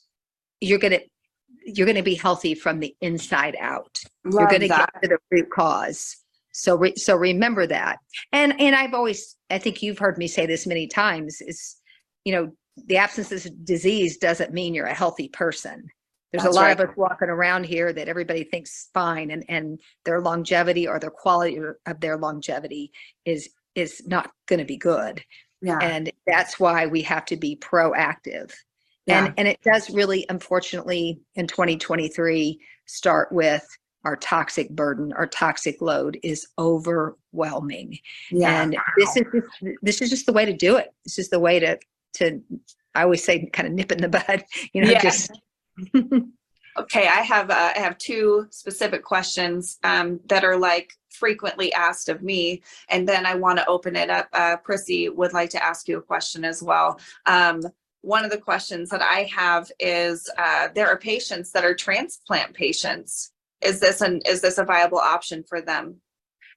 you're 0.61 0.79
gonna 0.79 1.01
you're 1.67 1.87
gonna 1.87 2.03
be 2.03 2.15
healthy 2.15 2.55
from 2.55 2.79
the 2.79 2.95
inside 3.01 3.57
out. 3.61 3.99
you're 4.25 4.47
gonna 4.47 4.69
that. 4.69 4.91
get 4.93 5.03
to 5.03 5.09
the 5.09 5.19
root 5.31 5.51
cause. 5.51 6.17
So 6.53 6.77
re, 6.77 6.95
so 6.95 7.17
remember 7.17 7.67
that. 7.67 7.99
And 8.33 8.59
and 8.61 8.77
I've 8.77 8.95
always 8.95 9.37
I 9.51 9.59
think 9.59 9.83
you've 9.83 9.99
heard 9.99 10.17
me 10.17 10.29
say 10.29 10.47
this 10.47 10.67
many 10.67 10.87
times 10.87 11.41
is 11.41 11.77
you 12.25 12.33
know 12.33 12.53
the 12.87 12.99
absence 12.99 13.33
of 13.33 13.65
disease 13.65 14.17
doesn't 14.17 14.53
mean 14.53 14.75
you're 14.75 14.87
a 14.87 14.95
healthy 14.95 15.29
person. 15.29 15.89
There's 16.35 16.43
That's 16.43 16.57
a 16.57 16.59
lot 16.59 16.65
right. 16.67 16.81
of 16.81 16.89
us 16.91 16.97
walking 16.97 17.29
around 17.29 17.63
here 17.63 17.93
that 17.93 18.09
everybody 18.09 18.43
thinks 18.43 18.89
fine 18.93 19.31
and, 19.31 19.45
and 19.49 19.79
their 20.05 20.21
longevity 20.21 20.89
or 20.89 20.99
their 20.99 21.11
quality 21.11 21.61
of 21.87 22.01
their 22.01 22.17
longevity 22.17 22.91
is, 23.25 23.51
is 23.77 24.03
not 24.05 24.33
going 24.47 24.59
to 24.59 24.65
be 24.65 24.77
good. 24.77 25.23
Yeah. 25.63 25.79
And 25.81 26.11
that's 26.27 26.59
why 26.59 26.87
we 26.87 27.03
have 27.03 27.25
to 27.27 27.37
be 27.37 27.55
proactive. 27.55 28.53
Yeah. 29.07 29.27
And, 29.27 29.35
and 29.39 29.47
it 29.47 29.61
does 29.63 29.91
really, 29.91 30.27
unfortunately, 30.29 31.21
in 31.37 31.47
2023, 31.47 32.59
start 32.87 33.31
with 33.31 33.65
our 34.05 34.17
toxic 34.17 34.71
burden, 34.71 35.13
our 35.13 35.29
toxic 35.29 35.81
load 35.81 36.19
is 36.25 36.49
overwhelming. 36.59 37.97
Yeah. 38.33 38.61
And 38.61 38.77
this 38.99 39.17
is, 39.19 39.25
just- 39.33 39.77
this 39.83 40.03
is 40.03 40.11
just 40.11 40.27
the 40.27 40.33
way 40.33 40.45
to 40.47 40.53
do 40.53 40.75
it. 40.79 40.89
This 41.05 41.21
is 41.21 41.31
the 41.31 41.39
way 41.39 41.61
to, 41.61 41.79
to, 42.15 42.41
I 42.97 43.05
always 43.05 43.23
say 43.23 43.49
kind 43.53 43.69
of 43.69 43.75
nip 43.75 43.93
in 43.93 43.99
the 43.99 44.09
bud, 44.09 44.43
you 44.73 44.83
know, 44.83 44.91
Yeah. 44.91 45.01
just. 45.01 45.31
Okay, 46.77 47.07
I 47.07 47.21
have, 47.21 47.51
uh, 47.51 47.73
I 47.77 47.79
have 47.79 47.99
two 47.99 48.49
specific 48.51 49.05
questions, 49.05 49.79
um, 49.85 50.19
that 50.27 50.43
are 50.43 50.57
like 50.57 50.93
frequently 51.09 51.73
asked 51.73 52.09
of 52.09 52.21
me. 52.21 52.63
And 52.89 53.09
then 53.09 53.27
I 53.27 53.37
want 53.37 53.59
to 53.59 53.67
open 53.67 53.95
it 53.95 54.11
up. 54.11 54.29
Uh, 54.33 54.57
Prissy 54.57 55.09
would 55.09 55.33
like 55.33 55.51
to 55.51 55.63
ask 55.63 55.87
you 55.87 55.99
a 55.99 56.03
question 56.03 56.45
as 56.45 56.65
well. 56.65 56.99
Um, 57.27 57.63
one 58.01 58.25
of 58.25 58.33
the 58.33 58.39
questions 58.39 58.91
that 58.91 59.03
I 59.03 59.23
have 59.35 59.71
is, 59.79 60.29
uh, 60.37 60.69
there 60.75 60.89
are 60.89 60.99
patients 60.99 61.53
that 61.53 61.65
are 61.65 61.75
transplant 61.75 62.55
patients. 62.55 63.31
Is 63.63 63.79
this 63.79 64.01
an, 64.01 64.21
is 64.27 64.41
this 64.41 64.59
a 64.59 64.65
viable 64.65 64.99
option 64.99 65.45
for 65.45 65.61
them? 65.61 66.01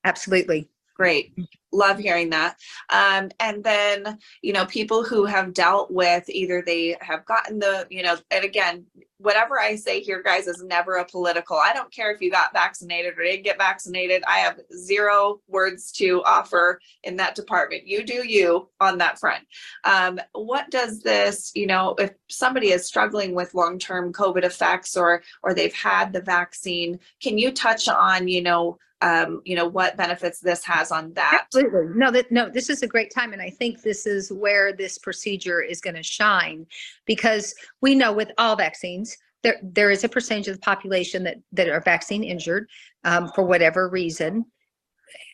Absolutely. 0.03 0.67
Great. 0.97 1.31
Love 1.71 1.99
hearing 1.99 2.31
that. 2.31 2.57
Um, 2.89 3.29
and 3.39 3.63
then, 3.63 4.17
you 4.41 4.51
know, 4.51 4.65
people 4.65 5.03
who 5.03 5.25
have 5.25 5.53
dealt 5.53 5.91
with 5.91 6.27
either 6.27 6.63
they 6.65 6.97
have 7.01 7.23
gotten 7.25 7.59
the, 7.59 7.85
you 7.91 8.01
know, 8.01 8.17
and 8.31 8.43
again, 8.43 8.87
whatever 9.19 9.59
I 9.59 9.75
say 9.75 9.99
here, 9.99 10.23
guys, 10.23 10.47
is 10.47 10.63
never 10.63 10.95
a 10.95 11.05
political. 11.05 11.55
I 11.55 11.73
don't 11.73 11.93
care 11.93 12.11
if 12.11 12.19
you 12.19 12.31
got 12.31 12.51
vaccinated 12.51 13.13
or 13.15 13.23
didn't 13.23 13.43
get 13.43 13.59
vaccinated. 13.59 14.23
I 14.27 14.37
have 14.39 14.59
zero 14.75 15.39
words 15.47 15.91
to 15.93 16.23
offer 16.23 16.79
in 17.03 17.15
that 17.17 17.35
department. 17.35 17.85
You 17.85 18.03
do 18.03 18.27
you 18.27 18.69
on 18.79 18.97
that 18.97 19.19
front. 19.19 19.43
Um, 19.83 20.19
what 20.31 20.71
does 20.71 21.01
this, 21.01 21.51
you 21.53 21.67
know, 21.67 21.93
if 21.99 22.11
somebody 22.27 22.69
is 22.71 22.87
struggling 22.87 23.35
with 23.35 23.53
long-term 23.53 24.13
COVID 24.13 24.43
effects 24.43 24.97
or 24.97 25.21
or 25.43 25.53
they've 25.53 25.75
had 25.75 26.11
the 26.11 26.21
vaccine, 26.21 26.99
can 27.21 27.37
you 27.37 27.51
touch 27.51 27.87
on, 27.87 28.27
you 28.27 28.41
know, 28.41 28.79
um, 29.01 29.41
you 29.45 29.55
know, 29.55 29.67
what 29.67 29.97
benefits 29.97 30.39
this 30.39 30.63
has 30.63 30.91
on 30.91 31.13
that? 31.13 31.41
Absolutely. 31.45 31.95
No, 31.95 32.11
that, 32.11 32.31
no, 32.31 32.49
this 32.49 32.69
is 32.69 32.81
a 32.81 32.87
great 32.87 33.13
time. 33.13 33.33
And 33.33 33.41
I 33.41 33.49
think 33.49 33.81
this 33.81 34.05
is 34.05 34.31
where 34.31 34.73
this 34.73 34.97
procedure 34.97 35.61
is 35.61 35.81
going 35.81 35.95
to 35.95 36.03
shine 36.03 36.65
because 37.05 37.53
we 37.81 37.93
know 37.93 38.11
with 38.11 38.31
all 38.37 38.55
vaccines, 38.55 39.15
there, 39.43 39.57
there 39.61 39.91
is 39.91 40.03
a 40.03 40.09
percentage 40.09 40.47
of 40.47 40.55
the 40.55 40.61
population 40.61 41.23
that, 41.23 41.37
that 41.51 41.69
are 41.69 41.79
vaccine 41.79 42.23
injured 42.23 42.67
um, 43.03 43.29
for 43.35 43.43
whatever 43.43 43.87
reason. 43.87 44.45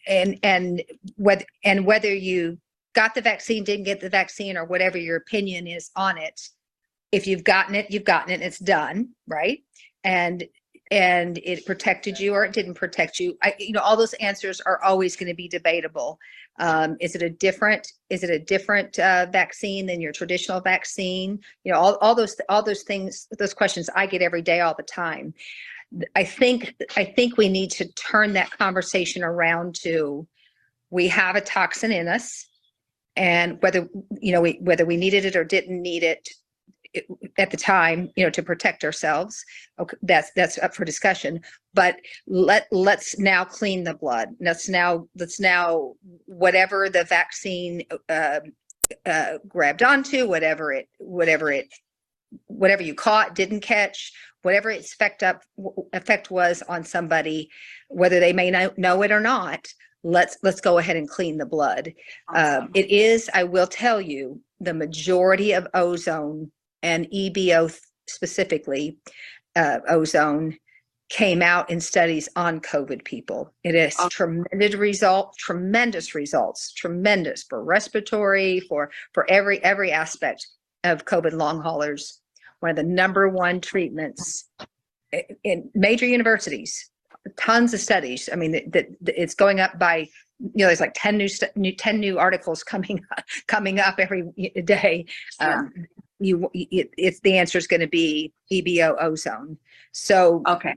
And, 0.08 0.38
and 0.44 0.84
whether, 1.16 1.46
and 1.64 1.86
whether 1.86 2.14
you 2.14 2.58
got 2.94 3.16
the 3.16 3.22
vaccine, 3.22 3.64
didn't 3.64 3.86
get 3.86 4.02
the 4.02 4.10
vaccine, 4.10 4.58
or 4.58 4.66
whatever 4.66 4.98
your 4.98 5.16
opinion 5.16 5.68
is 5.68 5.90
on 5.96 6.18
it, 6.18 6.40
if 7.14 7.26
you've 7.26 7.44
gotten 7.44 7.76
it, 7.76 7.90
you've 7.90 8.04
gotten 8.04 8.32
it, 8.32 8.42
it's 8.42 8.60
done, 8.60 9.10
right? 9.28 9.60
And 10.04 10.44
and 10.94 11.40
it 11.40 11.66
protected 11.66 12.20
you 12.20 12.34
or 12.34 12.46
it 12.46 12.54
didn't 12.54 12.76
protect 12.76 13.20
you. 13.20 13.36
I, 13.42 13.56
you 13.58 13.74
know, 13.74 13.80
all 13.80 13.98
those 13.98 14.14
answers 14.14 14.62
are 14.62 14.80
always 14.84 15.16
going 15.16 15.30
to 15.30 15.34
be 15.34 15.48
debatable. 15.48 16.20
Um, 16.60 16.98
is 17.00 17.16
it 17.16 17.24
a 17.24 17.32
different, 17.32 17.92
is 18.12 18.24
it 18.24 18.30
a 18.30 18.38
different 18.38 19.00
uh, 19.00 19.26
vaccine 19.32 19.88
than 19.88 20.02
your 20.02 20.12
traditional 20.12 20.62
vaccine? 20.62 21.40
You 21.64 21.72
know, 21.72 21.80
all, 21.80 21.96
all 21.96 22.14
those, 22.14 22.36
all 22.48 22.62
those 22.62 22.84
things, 22.84 23.28
those 23.40 23.56
questions 23.56 23.90
I 23.96 24.06
get 24.06 24.22
every 24.22 24.44
day, 24.44 24.60
all 24.62 24.76
the 24.76 24.84
time. 24.84 25.34
I 26.16 26.26
think, 26.26 26.76
I 26.96 27.06
think 27.06 27.38
we 27.38 27.50
need 27.50 27.72
to 27.72 27.92
turn 27.94 28.34
that 28.34 28.52
conversation 28.52 29.24
around 29.24 29.74
to, 29.82 30.28
we 30.92 31.08
have 31.08 31.36
a 31.36 31.42
toxin 31.42 31.92
in 31.92 32.08
us. 32.08 32.46
And 33.16 33.60
whether, 33.64 33.90
you 34.22 34.32
know, 34.32 34.42
we, 34.42 34.60
whether 34.62 34.86
we 34.86 34.98
needed 34.98 35.26
it 35.26 35.36
or 35.36 35.44
didn't 35.44 35.82
need 35.82 36.04
it, 36.04 36.30
it- 36.94 37.06
at 37.38 37.52
the 37.52 37.58
time, 37.58 38.10
you 38.16 38.24
know, 38.24 38.30
to 38.30 38.44
protect 38.44 38.84
ourselves. 38.84 39.44
Okay, 39.80 39.98
that's, 40.04 40.32
that's 40.36 40.58
up 40.60 40.74
for 40.76 40.86
discussion. 40.86 41.42
But 41.74 41.98
let, 42.28 42.68
let's 42.72 43.18
now 43.18 43.44
clean 43.44 43.84
the 43.84 43.96
blood. 43.96 44.30
Let's 44.40 44.70
now, 44.70 45.08
let's 45.16 45.40
now, 45.40 45.94
whatever 46.26 46.90
the 46.90 47.04
vaccine 47.04 47.84
uh, 48.10 48.42
uh, 49.06 49.38
grabbed 49.48 49.84
onto, 49.84 50.28
whatever 50.28 50.72
it, 50.74 50.88
whatever 51.00 51.52
it, 51.52 51.68
whatever 52.48 52.84
you 52.84 52.94
caught, 52.94 53.36
didn't 53.36 53.62
catch, 53.62 54.12
whatever 54.42 54.70
its 54.70 54.94
effect 54.94 55.24
up, 55.24 55.44
effect 55.94 56.30
was 56.32 56.62
on 56.68 56.84
somebody, 56.84 57.50
whether 57.88 58.20
they 58.20 58.34
may 58.34 58.52
know, 58.52 58.72
know 58.78 59.02
it 59.04 59.12
or 59.12 59.20
not, 59.20 59.66
let's, 60.04 60.38
let's 60.44 60.62
go 60.62 60.78
ahead 60.78 60.96
and 60.98 61.10
clean 61.10 61.38
the 61.38 61.46
blood. 61.46 61.94
Um, 62.30 62.36
Awesome. 62.46 62.72
it 62.76 62.90
is, 62.90 63.30
I 63.34 63.44
will 63.46 63.68
tell 63.68 64.02
you, 64.02 64.42
the 64.60 64.74
majority 64.74 65.54
of 65.54 65.68
ozone 65.74 66.52
and 66.84 67.08
EBO 67.12 67.76
specifically, 68.08 68.98
uh, 69.56 69.80
ozone 69.90 70.58
came 71.10 71.42
out 71.42 71.70
in 71.70 71.80
studies 71.80 72.28
on 72.36 72.60
COVID 72.60 73.04
people. 73.04 73.54
It 73.64 73.76
is 73.76 73.96
Oh. 74.00 74.10
tremendous 74.10 74.76
result, 74.76 75.36
tremendous 75.38 76.16
results, 76.16 76.74
tremendous 76.74 77.44
for 77.44 77.64
respiratory, 77.64 78.62
for, 78.62 78.90
for 79.14 79.30
every, 79.30 79.64
every 79.64 79.92
aspect 79.92 80.48
of 80.84 81.06
COVID 81.06 81.34
long 81.34 81.62
haulers. 81.62 82.20
One 82.62 82.72
of 82.72 82.76
the 82.76 82.84
number 82.84 83.30
one 83.30 83.62
treatments 83.62 84.50
in 85.44 85.70
major 85.76 86.08
universities, 86.08 86.90
tons 87.38 87.74
of 87.74 87.80
studies. 87.80 88.30
I 88.32 88.36
mean, 88.36 88.52
that 88.72 88.88
it's 89.06 89.36
going 89.36 89.60
up 89.60 89.78
by, 89.78 90.10
you 90.40 90.52
know, 90.56 90.68
there's 90.68 90.80
like 90.80 90.94
10 90.96 91.18
new, 91.18 91.28
new, 91.56 91.76
10 91.76 92.00
new 92.00 92.20
articles 92.20 92.64
coming, 92.64 93.04
coming 93.48 93.80
up 93.80 93.96
every 94.00 94.24
day. 94.66 95.06
Yeah. 95.40 95.60
Um, 95.60 95.74
you, 96.20 96.50
it, 96.54 96.90
it's, 96.98 97.20
the 97.22 97.38
answer 97.38 97.58
is 97.58 97.68
going 97.68 97.82
to 97.82 97.88
be 97.88 98.34
EBO 98.52 98.96
ozone. 99.02 99.58
So, 99.92 100.42
Okay, 100.48 100.76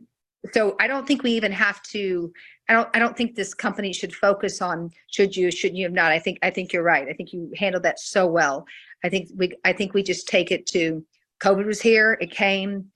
so 0.52 0.76
I 0.80 0.86
don't 0.86 1.06
think 1.06 1.22
we 1.22 1.32
even 1.32 1.52
have 1.52 1.82
to, 1.84 2.32
I 2.68 2.72
don't, 2.72 2.88
I 2.94 2.98
don't 2.98 3.16
think 3.16 3.34
this 3.34 3.54
company 3.54 3.92
should 3.92 4.14
focus 4.14 4.60
on 4.60 4.90
should 5.10 5.36
you, 5.36 5.50
shouldn't 5.50 5.78
you 5.78 5.84
have 5.84 5.92
not. 5.92 6.12
I 6.12 6.18
think, 6.18 6.38
I 6.42 6.50
think 6.50 6.72
you're 6.72 6.82
right. 6.82 7.08
I 7.08 7.12
think 7.12 7.32
you 7.32 7.52
handled 7.56 7.84
that 7.84 8.00
so 8.00 8.26
well. 8.26 8.66
I 9.04 9.08
think 9.08 9.28
we, 9.36 9.52
I 9.64 9.72
think 9.72 9.94
we 9.94 10.02
just 10.02 10.26
take 10.26 10.50
it 10.50 10.66
to 10.68 11.04
COVID 11.42 11.66
was 11.66 11.80
here, 11.80 12.18
it 12.20 12.30
came. 12.30 12.86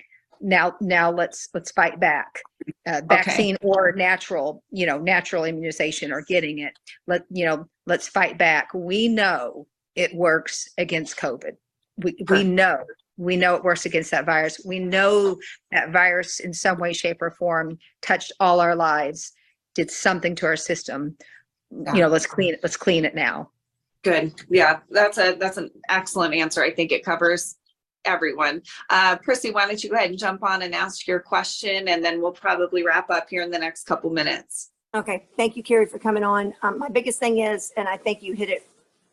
Now, 0.40 0.76
now 0.80 1.10
let's, 1.10 1.48
let's 1.52 1.70
fight 1.70 2.00
back. 2.00 2.40
Uh, 2.86 3.02
vaccine 3.06 3.56
or 3.62 3.92
natural, 3.92 4.62
you 4.70 4.86
know, 4.86 4.98
natural 4.98 5.44
immunization 5.44 6.12
or 6.12 6.22
getting 6.22 6.60
it. 6.60 6.72
Let, 7.06 7.24
you 7.30 7.44
know, 7.44 7.66
let's 7.86 8.08
fight 8.08 8.38
back. 8.38 8.72
We 8.72 9.08
know 9.08 9.66
it 9.94 10.14
works 10.14 10.68
against 10.78 11.18
COVID. 11.18 11.56
We, 11.98 12.16
we 12.30 12.44
know, 12.44 12.84
we 13.18 13.36
know 13.36 13.54
it 13.54 13.64
works 13.64 13.84
against 13.84 14.10
that 14.12 14.24
virus. 14.24 14.62
We 14.64 14.78
know 14.78 15.38
that 15.72 15.92
virus 15.92 16.40
in 16.40 16.54
some 16.54 16.78
way, 16.78 16.94
shape 16.94 17.20
or 17.20 17.32
form 17.32 17.78
touched 18.00 18.32
all 18.40 18.60
our 18.60 18.74
lives, 18.74 19.32
did 19.74 19.90
something 19.90 20.34
to 20.36 20.46
our 20.46 20.56
system. 20.56 21.16
Yeah. 21.70 21.94
You 21.94 22.00
know, 22.00 22.08
let's 22.08 22.26
clean 22.26 22.54
it, 22.54 22.60
let's 22.62 22.78
clean 22.78 23.04
it 23.04 23.14
now. 23.14 23.50
good. 24.02 24.32
Yeah, 24.48 24.80
that's 24.90 25.18
a, 25.18 25.36
that's 25.38 25.56
an 25.56 25.70
excellent 25.88 26.34
answer. 26.34 26.62
I 26.62 26.72
think 26.72 26.92
it 26.92 27.04
covers 27.04 27.56
everyone. 28.04 28.62
Uh, 28.88 29.16
Prissy, 29.16 29.50
why 29.50 29.66
don't 29.66 29.82
you 29.82 29.90
go 29.90 29.96
ahead 29.96 30.10
and 30.10 30.18
jump 30.18 30.42
on 30.42 30.62
and 30.62 30.74
ask 30.74 31.06
your 31.06 31.20
question 31.20 31.88
and 31.88 32.04
then 32.04 32.20
we'll 32.20 32.32
probably 32.32 32.84
wrap 32.84 33.10
up 33.10 33.28
here 33.28 33.42
in 33.42 33.50
the 33.50 33.58
next 33.58 33.84
couple 33.84 34.10
minutes. 34.10 34.70
Okay, 34.94 35.24
thank 35.36 35.56
you, 35.56 35.62
Carrie, 35.62 35.86
for 35.86 35.98
coming 35.98 36.24
on. 36.24 36.52
Um, 36.62 36.78
my 36.78 36.88
biggest 36.88 37.20
thing 37.20 37.38
is, 37.38 37.72
and 37.76 37.86
I 37.86 37.96
think 37.96 38.22
you 38.22 38.34
hit 38.34 38.48
it 38.48 38.66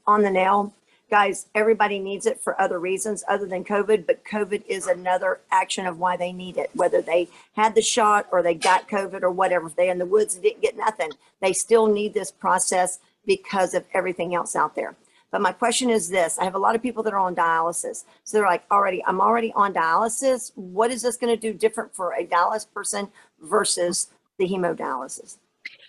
on 0.08 0.23
the 0.23 0.32
nail, 0.32 0.73
guys, 1.10 1.47
everybody 1.56 2.00
needs 2.00 2.26
it 2.26 2.41
for 2.41 2.60
other 2.60 2.80
reasons 2.80 3.23
other 3.30 3.45
than 3.45 3.63
COVID, 3.63 4.06
but 4.08 4.26
COVID 4.26 4.63
is 4.67 4.88
another 4.88 5.39
action 5.52 5.86
of 5.86 6.00
why 6.00 6.17
they 6.17 6.34
need 6.34 6.58
it. 6.58 6.69
Whether 6.73 7.02
they 7.02 7.30
had 7.56 7.76
the 7.76 7.82
shot 7.82 8.28
or 8.32 8.41
they 8.41 8.56
got 8.56 8.89
COVID 8.89 9.21
or 9.21 9.32
whatever, 9.32 9.67
if 9.67 9.76
they're 9.76 9.91
in 9.91 10.00
the 10.00 10.06
woods 10.06 10.34
and 10.34 10.43
didn't 10.43 10.62
get 10.62 10.76
nothing, 10.76 11.12
they 11.41 11.54
still 11.54 11.88
need 11.88 12.13
this 12.13 12.32
process 12.32 13.00
because 13.26 13.73
of 13.73 13.86
everything 13.93 14.34
else 14.34 14.56
out 14.56 14.76
there. 14.76 14.95
But 15.31 15.41
my 15.41 15.51
question 15.51 15.89
is 15.89 16.09
this, 16.09 16.37
I 16.37 16.45
have 16.45 16.55
a 16.55 16.59
lot 16.59 16.75
of 16.75 16.81
people 16.81 17.03
that 17.03 17.13
are 17.13 17.19
on 17.19 17.35
dialysis. 17.35 18.05
So 18.23 18.37
they're 18.37 18.47
like, 18.47 18.63
already, 18.71 19.03
I'm 19.05 19.19
already 19.19 19.51
on 19.53 19.73
dialysis. 19.73 20.51
What 20.55 20.89
is 20.91 21.01
this 21.01 21.17
going 21.17 21.35
to 21.35 21.39
do 21.39 21.57
different 21.57 21.93
for 21.93 22.13
a 22.13 22.25
dialysis 22.25 22.71
person 22.73 23.09
versus 23.41 24.07
the 24.39 24.47
hemodialysis? 24.47 25.37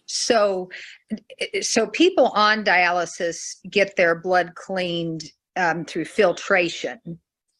So, 0.06 0.70
so 1.60 1.86
people 1.86 2.28
on 2.28 2.64
dialysis 2.64 3.56
get 3.70 3.94
their 3.96 4.14
blood 4.14 4.54
cleaned 4.54 5.24
um, 5.56 5.84
through 5.84 6.06
filtration. 6.06 6.98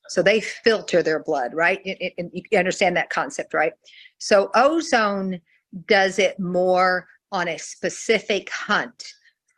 So 0.09 0.23
they 0.23 0.41
filter 0.41 1.03
their 1.03 1.23
blood, 1.23 1.53
right? 1.55 1.81
And 2.17 2.31
you 2.33 2.59
understand 2.59 2.97
that 2.97 3.11
concept, 3.11 3.53
right? 3.53 3.75
So 4.17 4.51
ozone 4.55 5.41
does 5.87 6.19
it 6.19 6.41
more 6.41 7.07
on 7.31 7.49
a 7.49 7.59
specific 7.59 8.51
hunt 8.51 9.13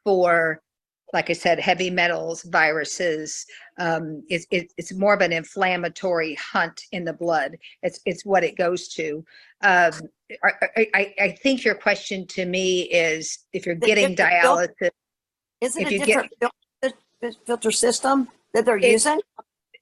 for 0.04 0.60
like 1.12 1.28
I 1.30 1.32
said, 1.32 1.58
heavy 1.58 1.90
metals, 1.90 2.42
viruses. 2.44 3.44
Um, 3.78 4.22
it's, 4.28 4.46
it, 4.50 4.72
it's 4.76 4.92
more 4.92 5.14
of 5.14 5.20
an 5.20 5.32
inflammatory 5.32 6.34
hunt 6.36 6.82
in 6.92 7.04
the 7.04 7.12
blood. 7.12 7.56
It's, 7.82 8.00
it's 8.06 8.24
what 8.24 8.44
it 8.44 8.56
goes 8.56 8.88
to. 8.90 9.24
Um, 9.62 9.92
I, 10.44 10.86
I, 10.94 11.14
I- 11.20 11.38
think 11.42 11.64
your 11.64 11.74
question 11.74 12.26
to 12.28 12.46
me 12.46 12.82
is 12.82 13.38
if 13.52 13.66
you're 13.66 13.74
getting 13.74 14.14
dialysis, 14.14 14.90
Isn't 15.60 15.82
If 15.82 15.92
it 15.92 15.98
get- 15.98 16.06
different 16.06 16.32
fil- 16.40 16.92
fil- 17.20 17.40
filter 17.46 17.70
system 17.72 18.28
that 18.54 18.64
they're 18.64 18.76
It's- 18.78 18.92
using? 18.92 19.20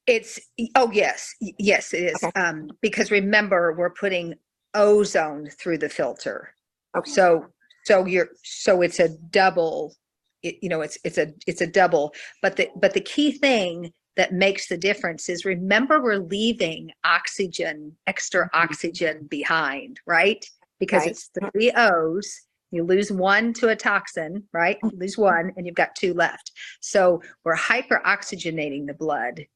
it's, 0.07 0.41
oh, 0.75 0.91
yes, 0.91 1.35
yes, 1.59 1.93
it 1.93 2.05
is. 2.05 2.23
Okay. 2.25 2.41
Um, 2.41 2.71
because 2.81 3.11
remember, 3.11 3.75
we're 3.75 3.91
putting 3.91 4.35
ozone 4.75 5.51
through 5.61 5.77
the 5.79 5.89
filter. 5.91 6.55
Okay. 6.97 7.11
So, 7.11 7.47
so 7.85 8.07
you're, 8.07 8.31
so 8.43 8.81
it's 8.81 8.99
a 9.01 9.11
double, 9.31 9.95
it, 10.43 10.57
you 10.63 10.69
know, 10.69 10.81
it's, 10.81 10.99
it's 11.05 11.19
a, 11.19 11.33
it's 11.47 11.61
a 11.61 11.67
double. 11.67 12.15
But 12.43 12.57
the, 12.57 12.69
but 12.77 12.95
the 12.95 13.01
key 13.01 13.33
thing 13.33 13.93
that 14.17 14.33
makes 14.33 14.69
the 14.69 14.77
difference 14.77 15.29
is 15.29 15.45
remember, 15.45 16.03
we're 16.03 16.17
leaving 16.17 16.91
oxygen, 17.05 17.97
extra 18.07 18.49
oxygen 18.53 19.27
behind, 19.31 20.01
right? 20.07 20.45
Because 20.81 21.03
Right. 21.03 21.11
it's 21.13 21.31
three 21.53 21.73
O's. 21.77 22.43
You 22.71 22.85
lose 22.85 23.11
one 23.11 23.55
to 23.55 23.69
a 23.69 23.77
toxin, 23.77 24.45
right? 24.53 24.77
You 24.83 24.93
lose 24.99 25.17
one 25.17 25.53
and 25.57 25.67
you've 25.67 25.75
got 25.75 25.95
two 25.95 26.13
left. 26.15 26.53
So 26.81 27.23
we're 27.45 27.57
hyperoxygenating 27.57 28.87
the 28.87 28.95
blood 28.95 29.47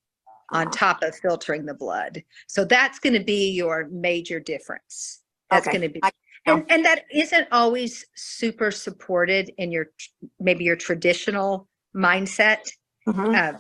on 0.51 0.69
Uh-huh. 0.69 0.71
top 0.71 1.03
of 1.03 1.15
filtering 1.17 1.67
the 1.67 1.75
blood. 1.75 2.23
So 2.47 2.65
that's 2.65 2.99
going 2.99 3.13
to 3.15 3.25
be 3.25 3.51
your 3.51 3.89
major 3.91 4.41
difference. 4.41 5.23
That's 5.51 5.67
Okay. 5.67 5.79
going 5.79 5.93
to 5.93 6.01
be. 6.01 6.01
And, 6.47 6.65
and 6.71 6.85
that 6.85 7.05
isn't 7.13 7.49
always 7.53 8.05
super 8.15 8.71
supported 8.71 9.51
in 9.59 9.71
your, 9.71 9.87
maybe 10.41 10.65
your 10.65 10.77
traditional 10.77 11.69
mindset. 11.95 12.71
Mhm. 13.07 13.35
Uh, 13.35 13.59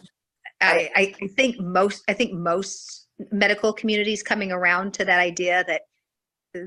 I, 0.61 0.91
I 0.95 1.27
think 1.37 1.59
most, 1.61 2.05
I 2.09 2.13
think 2.13 2.33
most 2.33 3.09
medical 3.31 3.73
communities 3.73 4.23
coming 4.23 4.53
around 4.53 4.95
to 4.95 5.05
that 5.05 5.19
idea 5.19 5.65
that, 5.67 5.83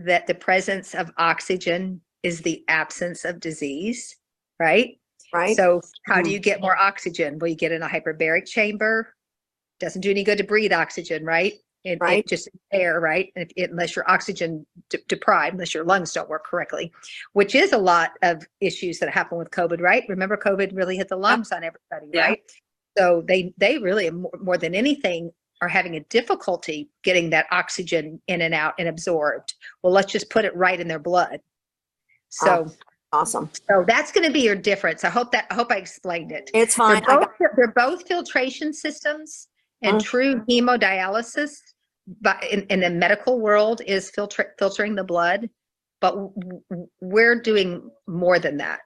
that 0.06 0.28
the 0.28 0.36
presence 0.36 0.96
of 0.96 1.12
oxygen 1.18 2.02
is 2.24 2.42
the 2.42 2.64
absence 2.68 3.24
of 3.24 3.40
disease, 3.40 4.16
right? 4.60 5.00
Right? 5.34 5.56
So 5.56 5.82
how 6.08 6.22
do 6.22 6.30
Mhm. 6.30 6.34
you 6.34 6.40
get 6.40 6.62
more 6.62 6.78
oxygen? 6.78 7.40
Well, 7.40 7.50
you 7.50 7.56
get 7.56 7.72
in 7.72 7.84
a 7.84 7.88
hyperbaric 7.88 8.46
chamber. 8.46 9.14
Doesn't 9.80 10.02
do 10.02 10.12
any 10.12 10.24
good 10.24 10.38
to 10.38 10.44
breathe 10.44 10.72
oxygen, 10.74 11.26
right? 11.26 11.54
It, 11.86 11.92
it 11.92 12.02
Right. 12.02 12.28
just 12.28 12.50
air, 12.74 13.00
right? 13.00 13.32
If, 13.36 13.52
unless 13.70 13.96
you're 13.96 14.10
oxygen 14.10 14.66
de- 14.90 14.98
deprived, 15.08 15.54
unless 15.54 15.74
your 15.74 15.86
lungs 15.86 16.12
don't 16.12 16.28
work 16.28 16.46
correctly, 16.46 16.92
which 17.34 17.54
is 17.56 17.72
a 17.74 17.78
lot 17.78 18.12
of 18.24 18.44
issues 18.60 19.00
that 19.00 19.10
happen 19.12 19.38
with 19.38 19.52
COVID, 19.52 19.80
right? 19.80 20.04
Remember, 20.10 20.36
COVID 20.36 20.76
really 20.76 20.98
hit 20.98 21.08
the 21.10 21.16
lungs 21.16 21.52
on 21.52 21.64
everybody, 21.64 22.10
Yeah. 22.12 22.26
right? 22.28 22.42
So 22.98 23.24
they 23.28 23.54
they 23.58 23.78
really 23.78 24.10
more, 24.10 24.32
more 24.42 24.58
than 24.58 24.74
anything 24.74 25.32
are 25.62 25.68
having 25.70 25.96
a 25.96 26.00
difficulty 26.02 26.90
getting 27.04 27.30
that 27.30 27.46
oxygen 27.52 28.22
in 28.28 28.42
and 28.42 28.54
out 28.54 28.74
and 28.80 28.88
absorbed. 28.90 29.54
Well, 29.84 29.94
let's 29.94 30.12
just 30.12 30.30
put 30.30 30.44
it 30.44 30.56
right 30.56 30.80
in 30.80 30.88
their 30.88 31.00
blood. 31.00 31.40
So. 32.30 32.68
Awesome. 33.14 33.50
So 33.70 33.86
that's 33.88 34.12
going 34.12 34.28
to 34.28 34.34
be 34.34 34.42
your 34.42 34.56
difference. 34.56 35.06
I 35.06 35.10
hope 35.10 35.32
that, 35.32 35.46
I 35.50 35.54
hope 35.54 35.72
I 35.72 35.78
explained 35.78 36.34
it. 36.34 36.50
It's 36.54 36.76
They're 36.76 37.00
fine. 37.00 37.04
Both, 37.08 37.28
got, 37.40 37.52
they're 37.56 37.72
both 37.74 38.06
filtration 38.06 38.74
systems 38.74 39.48
and 39.84 39.98
Mhm. 40.02 40.04
true 40.04 40.36
hemodialysis, 40.50 41.56
but 42.22 42.44
in, 42.44 42.62
in 42.70 42.82
the 42.82 42.90
medical 42.90 43.40
world 43.40 43.82
is 43.86 44.10
filter, 44.12 44.54
filtering 44.60 44.96
the 44.96 45.04
blood. 45.04 45.50
But 46.02 46.12
w- 46.12 46.62
w- 46.70 46.90
we're 47.02 47.40
doing 47.42 47.90
more 48.08 48.38
than 48.38 48.58
that. 48.58 48.82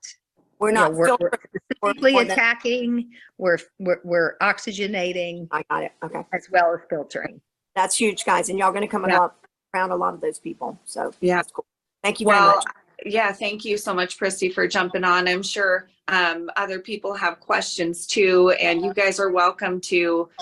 we're 0.60 0.70
You 0.70 0.76
know, 0.76 0.82
not 0.84 0.94
we're- 0.94 1.12
we're 1.12 1.18
filtering. 1.18 1.42
Specifically 1.82 2.12
more 2.14 2.24
than- 2.24 2.32
attacking, 2.32 3.12
we're, 3.38 3.58
we're, 3.80 4.00
we're 4.04 4.38
oxygenating 4.42 5.48
I 5.52 5.64
got 5.70 5.84
it. 5.84 5.92
Okay. 6.04 6.22
as 6.34 6.48
well 6.52 6.74
as 6.76 6.82
filtering. 6.90 7.42
That's 7.76 7.96
huge, 8.00 8.26
guys. 8.26 8.50
And 8.50 8.60
y'all 8.60 8.72
going 8.72 8.82
to 8.82 8.88
come 8.88 9.06
Yeah. 9.08 9.22
up 9.24 9.46
around 9.74 9.92
a 9.92 9.96
lot 9.96 10.14
of 10.14 10.22
those 10.22 10.40
people. 10.40 10.80
So 10.86 11.14
Yeah. 11.22 11.38
that's 11.38 11.52
cool. 11.52 11.66
Thank 12.04 12.20
you 12.20 12.26
very 12.28 12.38
Well, 12.40 12.56
much. 12.58 12.66
yeah, 13.06 13.32
thank 13.32 13.66
you 13.66 13.78
so 13.78 13.94
much, 13.94 14.18
Christy, 14.18 14.50
for 14.50 14.68
jumping 14.68 15.04
on. 15.04 15.28
I'm 15.28 15.44
sure 15.44 15.90
um, 16.10 16.50
other 16.56 16.80
people 16.80 17.14
have 17.14 17.40
questions 17.40 18.08
too, 18.08 18.50
and 18.60 18.82
you 18.82 18.94
guys 18.94 19.20
are 19.20 19.30
welcome 19.30 19.80
to, 19.82 19.96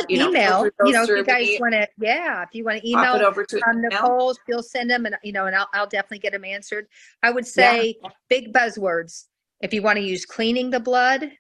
you 0.08 0.18
know, 0.18 0.30
Email, 0.30 0.70
you 0.86 0.94
know, 0.94 1.04
if 1.04 1.10
you 1.10 1.24
guys 1.24 1.58
want 1.60 1.74
to, 1.74 1.88
yeah, 2.00 2.44
if 2.44 2.50
you 2.54 2.64
want 2.64 2.82
to 2.82 2.94
pop 2.94 3.16
it 3.16 3.18
email 3.18 3.28
over 3.28 3.44
to 3.44 3.58
um, 3.68 3.80
email. 3.80 3.92
Nichole, 3.92 4.36
she'll 4.48 4.64
send 4.64 4.90
them 4.90 5.06
and, 5.06 5.18
you 5.24 5.34
know, 5.34 5.46
and 5.46 5.56
I'll, 5.56 5.68
I'll 5.74 5.88
definitely 5.88 6.20
get 6.20 6.32
them 6.32 6.46
answered. 6.46 6.88
I 7.22 7.32
would 7.32 7.46
Yeah. 7.46 7.72
say 7.72 7.96
big 8.30 8.54
buzzwords. 8.54 9.26
If 9.60 9.74
you 9.74 9.82
want 9.82 9.98
to 9.98 10.04
use 10.04 10.26
cleaning 10.26 10.70
the 10.70 10.80
blood 10.80 11.32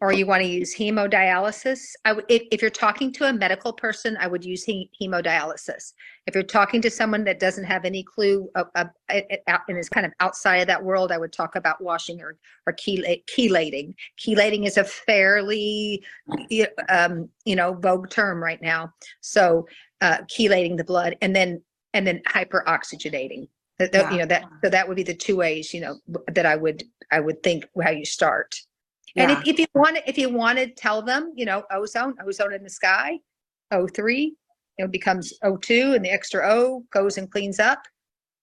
or 0.00 0.12
you 0.12 0.24
want 0.26 0.42
to 0.42 0.48
use 0.48 0.74
hemodialysis, 0.74 1.80
I 2.06 2.14
would, 2.14 2.24
if, 2.28 2.42
if 2.50 2.62
you're 2.62 2.70
talking 2.70 3.12
to 3.12 3.28
a 3.28 3.32
medical 3.32 3.72
person, 3.72 4.16
I 4.18 4.28
would 4.28 4.42
use 4.44 4.64
he- 4.64 4.90
hemodialysis. 5.00 5.92
If 6.26 6.34
you're 6.34 6.42
talking 6.42 6.80
to 6.82 6.90
someone 6.90 7.22
that 7.24 7.38
doesn't 7.38 7.64
have 7.64 7.84
any 7.84 8.02
clue 8.02 8.48
of, 8.54 8.68
of, 8.76 8.88
it- 9.10 9.42
and 9.46 9.78
is 9.78 9.90
kind 9.90 10.06
of 10.06 10.12
outside 10.20 10.56
of 10.56 10.66
that 10.68 10.82
world, 10.82 11.12
I 11.12 11.18
would 11.18 11.32
talk 11.32 11.54
about 11.54 11.82
washing 11.82 12.20
or, 12.22 12.38
or 12.66 12.72
chelate, 12.72 13.24
chelating. 13.26 13.94
Chelating 14.18 14.66
is 14.66 14.78
a 14.78 14.84
fairly, 14.84 16.02
um, 16.88 17.28
you 17.44 17.56
know, 17.56 17.74
vogue 17.74 18.08
term 18.08 18.42
right 18.42 18.60
now. 18.62 18.92
So, 19.20 19.66
uh, 20.00 20.18
chelating 20.22 20.78
the 20.78 20.84
blood 20.84 21.16
and 21.20 21.36
then, 21.36 21.62
and 21.92 22.06
then 22.06 22.22
hyperoxygenating. 22.26 23.48
That, 23.78 23.92
that, 23.92 24.12
you 24.12 24.18
know, 24.18 24.26
that, 24.26 24.44
so 24.62 24.70
that 24.70 24.86
would 24.88 24.96
be 24.96 25.02
the 25.02 25.14
two 25.14 25.36
ways, 25.36 25.72
you 25.74 25.80
know, 25.80 25.96
that 26.32 26.44
I 26.46 26.54
would, 26.56 26.84
I 27.10 27.20
would 27.20 27.42
think 27.42 27.64
how 27.82 27.90
you 27.90 28.04
start. 28.04 28.54
And 29.16 29.30
if, 29.30 29.46
if 29.46 29.58
you 29.58 29.66
want 29.74 29.96
to, 29.96 30.08
if 30.08 30.16
you 30.16 30.28
want 30.28 30.58
to 30.58 30.68
tell 30.68 31.02
them, 31.02 31.32
you 31.34 31.44
know, 31.44 31.64
ozone, 31.72 32.14
ozone 32.24 32.52
in 32.52 32.62
the 32.62 32.70
sky, 32.70 33.18
O3, 33.72 34.28
it 34.78 34.90
becomes 34.90 35.32
O2 35.44 35.96
and 35.96 36.04
the 36.04 36.10
extra 36.10 36.48
O 36.48 36.84
goes 36.92 37.18
and 37.18 37.30
cleans 37.30 37.58
up. 37.58 37.82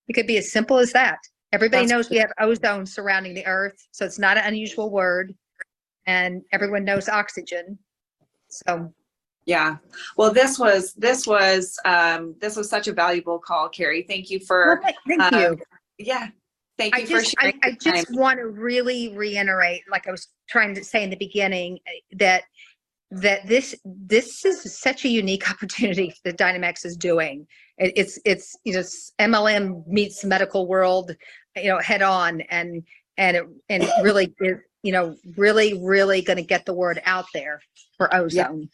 It 0.08 0.14
could 0.14 0.28
be 0.28 0.38
as 0.38 0.52
simple 0.52 0.78
as 0.78 0.92
that. 0.94 1.20
Everybody 1.54 1.86
That's 1.86 1.92
knows 1.92 2.10
we 2.10 2.18
have 2.18 2.32
ozone 2.40 2.86
surrounding 2.86 3.34
the 3.34 3.46
earth, 3.46 3.88
so 3.92 4.06
it's 4.06 4.20
not 4.20 4.38
an 4.38 4.44
unusual 4.46 4.92
word. 4.92 5.34
And 6.06 6.42
everyone 6.52 6.84
knows 6.84 7.10
oxygen. 7.10 7.78
So, 8.50 8.94
Yeah. 9.46 9.78
Well, 10.18 10.34
this 10.34 10.60
was, 10.60 10.94
this 10.94 11.28
was, 11.28 11.78
um, 11.86 12.36
this 12.40 12.56
was 12.56 12.70
such 12.70 12.88
a 12.88 12.94
valuable 12.94 13.40
call, 13.40 13.70
Carrie. 13.70 14.06
Thank 14.08 14.30
you 14.30 14.40
for, 14.40 14.82
th- 14.84 14.96
thank 15.08 15.34
uh, 15.34 15.38
you. 15.38 15.60
yeah. 15.98 16.30
Thank 16.78 16.96
I 16.96 17.06
for 17.06 17.20
just, 17.20 17.36
I, 17.40 17.42
sharing. 17.42 17.60
I 17.64 17.68
time. 17.70 17.78
just 17.96 18.08
want 18.12 18.40
to 18.40 18.48
really 18.48 19.16
reiterate, 19.16 19.82
like 19.90 20.08
I 20.08 20.12
was 20.12 20.28
trying 20.48 20.76
to 20.76 20.84
say 20.84 21.04
in 21.04 21.10
the 21.10 21.18
beginning, 21.18 21.80
eh, 21.88 22.16
that 22.18 22.44
that 23.10 23.48
this 23.48 23.74
this 23.86 24.44
is 24.46 24.80
such 24.80 25.06
a 25.06 25.08
unique 25.08 25.50
opportunity 25.52 26.14
that 26.24 26.38
Dynamax 26.38 26.86
is 26.86 26.96
doing. 26.96 27.48
It, 27.78 27.94
it's 27.96 28.20
it's 28.26 28.56
you 28.64 28.74
know 28.74 28.84
MLM 29.20 29.88
meets 29.88 30.22
the 30.22 30.28
medical 30.28 30.68
world, 30.68 31.16
you 31.56 31.70
know, 31.70 31.80
head 31.80 32.02
on, 32.02 32.42
and 32.42 32.84
and 33.18 33.38
it 33.38 33.46
and 33.70 33.88
really 34.04 34.34
is 34.40 34.64
you 34.84 34.92
know 34.92 35.16
really 35.36 35.82
really 35.84 36.22
going 36.22 36.38
to 36.38 36.44
get 36.44 36.66
the 36.66 36.74
word 36.74 37.02
out 37.06 37.26
there 37.34 37.62
for 37.98 38.14
ozone. 38.14 38.70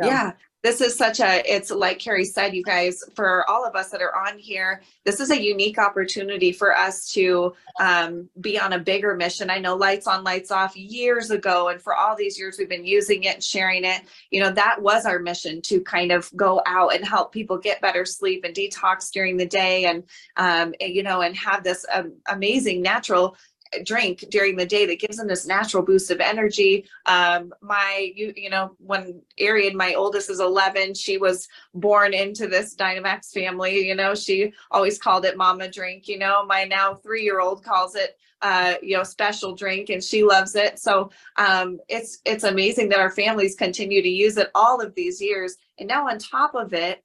So, 0.00 0.06
Yeah, 0.06 0.32
this 0.62 0.80
is 0.80 0.96
such 0.96 1.18
a, 1.18 1.42
it's 1.44 1.70
like 1.70 1.98
Carrie 1.98 2.24
said, 2.24 2.54
you 2.54 2.62
guys, 2.62 3.02
for 3.16 3.48
all 3.50 3.66
of 3.66 3.74
us 3.74 3.90
that 3.90 4.00
are 4.00 4.14
on 4.14 4.38
here, 4.38 4.80
this 5.04 5.18
is 5.18 5.30
a 5.30 5.42
unique 5.42 5.76
opportunity 5.76 6.52
for 6.52 6.76
us 6.76 7.10
to 7.12 7.52
um, 7.80 8.28
be 8.40 8.58
on 8.60 8.72
a 8.72 8.78
bigger 8.78 9.16
mission. 9.16 9.50
I 9.50 9.58
know 9.58 9.74
Lights 9.74 10.06
On, 10.06 10.22
Lights 10.22 10.52
Off 10.52 10.76
years 10.76 11.32
ago, 11.32 11.68
and 11.68 11.82
for 11.82 11.94
all 11.94 12.14
these 12.16 12.38
years 12.38 12.56
we've 12.58 12.68
been 12.68 12.86
using 12.86 13.24
it 13.24 13.34
and 13.34 13.42
sharing 13.44 13.84
it. 13.84 14.02
You 14.30 14.40
know, 14.40 14.52
that 14.52 14.80
was 14.80 15.04
our 15.04 15.18
mission 15.18 15.60
to 15.62 15.80
kind 15.80 16.12
of 16.12 16.30
go 16.36 16.62
out 16.64 16.94
and 16.94 17.04
help 17.04 17.32
people 17.32 17.58
get 17.58 17.80
better 17.80 18.04
sleep 18.04 18.44
and 18.44 18.54
detox 18.54 19.10
during 19.10 19.36
the 19.36 19.46
day 19.46 19.86
and, 19.86 20.04
um, 20.36 20.74
and, 20.80 20.94
you 20.94 21.02
know, 21.02 21.22
and 21.22 21.36
have 21.36 21.64
this 21.64 21.84
um, 21.92 22.12
amazing 22.28 22.82
natural 22.82 23.36
drink 23.84 24.24
during 24.30 24.56
the 24.56 24.66
day 24.66 24.86
that 24.86 25.00
gives 25.00 25.16
them 25.16 25.28
this 25.28 25.46
natural 25.46 25.82
boost 25.82 26.10
of 26.10 26.20
energy. 26.20 26.86
Um, 27.06 27.52
my, 27.60 28.12
you, 28.14 28.32
you 28.36 28.50
know, 28.50 28.76
when 28.78 29.22
Arian, 29.38 29.76
my 29.76 29.94
oldest 29.94 30.30
is 30.30 30.40
11, 30.40 30.94
she 30.94 31.18
was 31.18 31.48
born 31.74 32.14
into 32.14 32.46
this 32.46 32.74
Dynamax 32.74 33.32
family, 33.32 33.86
you 33.86 33.94
know, 33.94 34.14
she 34.14 34.52
always 34.70 34.98
called 34.98 35.24
it 35.24 35.36
mama 35.36 35.70
drink, 35.70 36.08
you 36.08 36.18
know, 36.18 36.44
my 36.44 36.64
now 36.64 36.94
three-year-old 36.94 37.64
calls 37.64 37.94
it, 37.94 38.18
uh, 38.42 38.74
you 38.82 38.96
know, 38.96 39.04
special 39.04 39.54
drink 39.54 39.88
and 39.88 40.02
she 40.02 40.24
loves 40.24 40.54
it. 40.54 40.78
So, 40.78 41.10
um, 41.36 41.78
it's, 41.88 42.18
it's 42.24 42.44
amazing 42.44 42.88
that 42.90 43.00
our 43.00 43.10
families 43.10 43.54
continue 43.54 44.02
to 44.02 44.08
use 44.08 44.36
it 44.36 44.50
all 44.54 44.80
of 44.80 44.94
these 44.94 45.20
years. 45.20 45.56
And 45.78 45.88
now 45.88 46.08
on 46.08 46.18
top 46.18 46.54
of 46.54 46.72
it, 46.72 47.02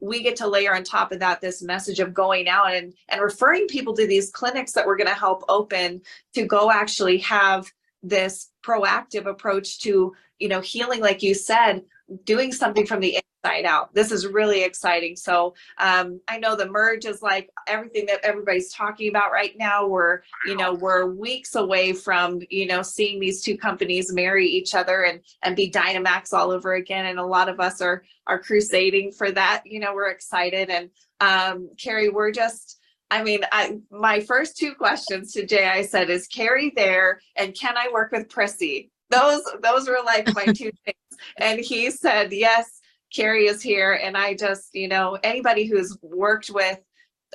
we 0.00 0.22
get 0.22 0.36
to 0.36 0.46
layer 0.46 0.74
on 0.74 0.82
top 0.82 1.12
of 1.12 1.20
that 1.20 1.40
this 1.40 1.62
message 1.62 2.00
of 2.00 2.14
going 2.14 2.48
out 2.48 2.74
and 2.74 2.94
and 3.08 3.20
referring 3.20 3.66
people 3.66 3.94
to 3.94 4.06
these 4.06 4.30
clinics 4.30 4.72
that 4.72 4.86
we're 4.86 4.96
going 4.96 5.06
to 5.06 5.14
help 5.14 5.44
open 5.48 6.00
to 6.34 6.44
go 6.44 6.70
actually 6.70 7.18
have 7.18 7.70
this 8.02 8.50
proactive 8.64 9.26
approach 9.26 9.78
to 9.80 10.14
you 10.38 10.48
know 10.48 10.60
healing 10.60 11.00
like 11.00 11.22
you 11.22 11.34
said 11.34 11.82
doing 12.24 12.52
something 12.52 12.86
from 12.86 13.00
the 13.00 13.18
inside 13.42 13.64
out. 13.64 13.94
This 13.94 14.12
is 14.12 14.26
really 14.26 14.62
exciting. 14.62 15.16
So 15.16 15.54
um, 15.78 16.20
I 16.28 16.38
know 16.38 16.56
the 16.56 16.68
merge 16.68 17.04
is 17.04 17.22
like 17.22 17.50
everything 17.66 18.06
that 18.06 18.20
everybody's 18.22 18.72
talking 18.72 19.08
about 19.08 19.32
right 19.32 19.56
now. 19.56 19.86
We're, 19.86 20.22
you 20.46 20.56
know, 20.56 20.74
we're 20.74 21.06
weeks 21.06 21.54
away 21.54 21.92
from, 21.92 22.40
you 22.50 22.66
know, 22.66 22.82
seeing 22.82 23.20
these 23.20 23.42
two 23.42 23.56
companies 23.56 24.12
marry 24.12 24.46
each 24.46 24.74
other 24.74 25.04
and 25.04 25.20
and 25.42 25.56
be 25.56 25.70
Dynamax 25.70 26.32
all 26.32 26.50
over 26.50 26.74
again. 26.74 27.06
And 27.06 27.18
a 27.18 27.24
lot 27.24 27.48
of 27.48 27.60
us 27.60 27.80
are 27.80 28.04
are 28.26 28.38
crusading 28.38 29.12
for 29.12 29.30
that. 29.32 29.62
You 29.64 29.80
know, 29.80 29.94
we're 29.94 30.10
excited. 30.10 30.70
And 30.70 30.90
um, 31.20 31.70
Carrie, 31.78 32.08
we're 32.08 32.32
just 32.32 32.78
I 33.12 33.24
mean, 33.24 33.40
I, 33.50 33.78
my 33.90 34.20
first 34.20 34.56
two 34.56 34.72
questions 34.72 35.32
to 35.32 35.44
Jay, 35.44 35.66
I 35.66 35.82
said, 35.82 36.10
is 36.10 36.28
Carrie 36.28 36.72
there? 36.76 37.20
And 37.34 37.56
can 37.56 37.76
I 37.76 37.88
work 37.92 38.12
with 38.12 38.28
Prissy? 38.28 38.92
Those, 39.10 39.42
those 39.64 39.88
were 39.88 39.98
like 40.06 40.32
my 40.32 40.44
two 40.44 40.70
things. 40.84 40.96
And 41.36 41.58
he 41.58 41.90
said, 41.90 42.32
yes, 42.32 42.79
Carrie 43.14 43.46
is 43.46 43.62
here. 43.62 43.92
And 43.92 44.16
I 44.16 44.34
just, 44.34 44.74
you 44.74 44.88
know, 44.88 45.18
anybody 45.22 45.66
who's 45.66 45.96
worked 46.02 46.50
with 46.50 46.78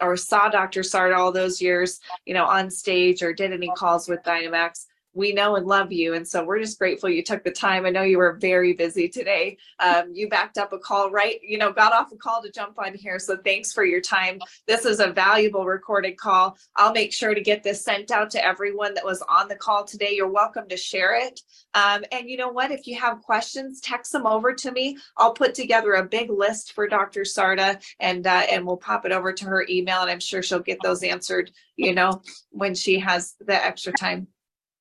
or 0.01 0.17
saw 0.17 0.49
Dr. 0.49 0.81
Carda 0.81 1.15
all 1.15 1.31
those 1.31 1.61
years, 1.61 1.99
you 2.25 2.33
know, 2.33 2.45
on 2.45 2.69
stage 2.69 3.21
or 3.23 3.33
did 3.33 3.53
any 3.53 3.69
calls 3.77 4.07
with 4.07 4.23
Dynamax, 4.23 4.85
we 5.15 5.31
know 5.31 5.55
and 5.55 5.65
love 5.65 5.91
you. 5.91 6.13
And 6.13 6.27
so 6.27 6.43
we're 6.43 6.59
just 6.59 6.77
grateful 6.77 7.09
you 7.09 7.23
took 7.23 7.43
the 7.43 7.51
time. 7.51 7.85
I 7.85 7.89
know 7.89 8.03
you 8.03 8.17
were 8.17 8.33
very 8.33 8.73
busy 8.73 9.07
today. 9.07 9.57
Um, 9.79 10.11
you 10.13 10.29
backed 10.29 10.57
up 10.57 10.73
a 10.73 10.77
call, 10.77 11.09
right? 11.09 11.39
You 11.41 11.57
know, 11.57 11.71
got 11.71 11.93
off 11.93 12.11
a 12.11 12.17
call 12.17 12.43
to 12.43 12.51
jump 12.51 12.77
on 12.77 12.93
here. 12.93 13.17
So 13.17 13.37
thanks 13.37 13.71
for 13.71 13.85
your 13.85 14.01
time. 14.01 14.39
This 14.67 14.85
is 14.85 14.99
a 14.99 15.07
valuable 15.07 15.65
recorded 15.65 16.17
call. 16.17 16.57
I'll 16.75 16.91
make 16.91 17.13
sure 17.13 17.33
to 17.33 17.41
get 17.41 17.63
this 17.63 17.83
sent 17.83 18.11
out 18.11 18.29
to 18.31 18.45
everyone 18.45 18.93
that 18.93 19.05
was 19.05 19.23
on 19.29 19.47
the 19.47 19.55
call 19.55 19.85
today. 19.85 20.11
You're 20.11 20.27
welcome 20.27 20.67
to 20.67 20.77
share 20.77 21.15
it. 21.15 21.39
Um, 21.73 22.03
and 22.11 22.29
you 22.29 22.35
know 22.35 22.49
what? 22.49 22.71
If 22.71 22.85
you 22.85 22.99
have 22.99 23.21
questions, 23.21 23.79
text 23.79 24.11
them 24.11 24.27
over 24.27 24.53
to 24.53 24.71
me. 24.71 24.97
I'll 25.17 25.33
put 25.33 25.55
together 25.55 25.93
a 25.93 26.03
big 26.03 26.29
list 26.29 26.73
for 26.73 26.87
Dr. 26.87 27.21
Carda 27.21 27.81
and 27.99 28.27
uh, 28.27 28.43
and 28.49 28.65
we'll 28.65 28.77
pop 28.77 29.05
it 29.05 29.11
over 29.11 29.31
to 29.31 29.45
her 29.45 29.65
email 29.69 30.01
and 30.01 30.09
I'm 30.09 30.19
sure 30.19 30.41
she'll 30.41 30.59
get 30.59 30.79
those 30.83 31.03
answered, 31.03 31.51
you 31.75 31.93
know, 31.93 32.21
when 32.49 32.75
she 32.75 32.99
has 32.99 33.35
the 33.39 33.53
extra 33.53 33.93
time. 33.93 34.27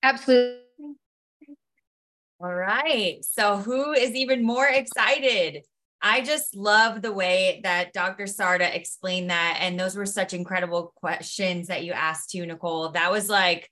Absolutely. 0.05 0.61
All 2.39 2.55
right. 2.55 3.25
So, 3.25 3.57
who 3.57 3.93
is 3.93 4.15
even 4.15 4.45
more 4.45 4.67
excited? 4.67 5.63
I 6.03 6.21
just 6.21 6.55
love 6.55 7.01
the 7.01 7.11
way 7.13 7.61
that 7.65 7.95
Dr. 7.95 8.25
Carda 8.25 8.75
explained 8.75 9.31
that. 9.31 9.57
And 9.63 9.81
those 9.81 9.97
were 9.97 10.05
such 10.05 10.35
incredible 10.35 10.93
questions 10.97 11.69
that 11.69 11.85
you 11.85 11.93
asked 11.93 12.29
to 12.31 12.45
Nichole. 12.45 12.93
That 12.93 13.11
was 13.11 13.31
like, 13.31 13.71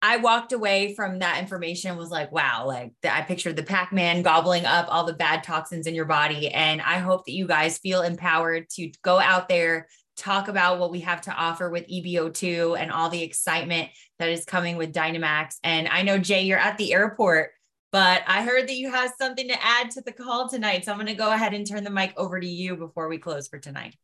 I 0.00 0.16
walked 0.16 0.52
away 0.52 0.94
from 0.94 1.18
that 1.18 1.38
information 1.38 1.98
was 1.98 2.08
like, 2.08 2.32
wow, 2.32 2.66
like 2.66 2.92
the, 3.02 3.14
I 3.14 3.20
pictured 3.20 3.56
the 3.56 3.62
Pac 3.62 3.92
Man 3.92 4.22
gobbling 4.22 4.64
up 4.64 4.86
all 4.88 5.04
the 5.04 5.12
bad 5.12 5.44
toxins 5.44 5.86
in 5.86 5.94
your 5.94 6.06
body. 6.06 6.50
And 6.50 6.80
I 6.80 6.98
hope 6.98 7.26
that 7.26 7.32
you 7.32 7.46
guys 7.46 7.76
feel 7.76 8.00
empowered 8.00 8.70
to 8.76 8.90
go 9.02 9.20
out 9.20 9.50
there, 9.50 9.88
talk 10.16 10.48
about 10.48 10.78
what 10.78 10.90
we 10.90 11.00
have 11.00 11.22
to 11.22 11.32
offer 11.32 11.70
with 11.70 11.88
EBO2 11.88 12.78
and 12.78 12.92
all 12.92 13.08
the 13.08 13.22
excitement 13.22 13.90
that 14.18 14.28
is 14.28 14.44
coming 14.44 14.76
with 14.76 14.92
Dynamax. 14.92 15.56
And 15.64 15.88
I 15.88 16.02
know, 16.02 16.18
Jay, 16.18 16.42
you're 16.42 16.58
at 16.58 16.78
the 16.78 16.92
airport, 16.92 17.50
but 17.90 18.22
I 18.26 18.42
heard 18.42 18.68
that 18.68 18.76
you 18.76 18.90
have 18.90 19.12
something 19.18 19.48
to 19.48 19.64
add 19.64 19.90
to 19.92 20.00
the 20.00 20.12
call 20.12 20.48
tonight. 20.48 20.84
So 20.84 20.92
I'm 20.92 20.98
going 20.98 21.06
to 21.08 21.14
go 21.14 21.32
ahead 21.32 21.54
and 21.54 21.66
turn 21.66 21.84
the 21.84 21.90
mic 21.90 22.14
over 22.16 22.38
to 22.38 22.46
you 22.46 22.76
before 22.76 23.08
we 23.08 23.18
close 23.18 23.48
for 23.48 23.58
tonight. 23.58 23.96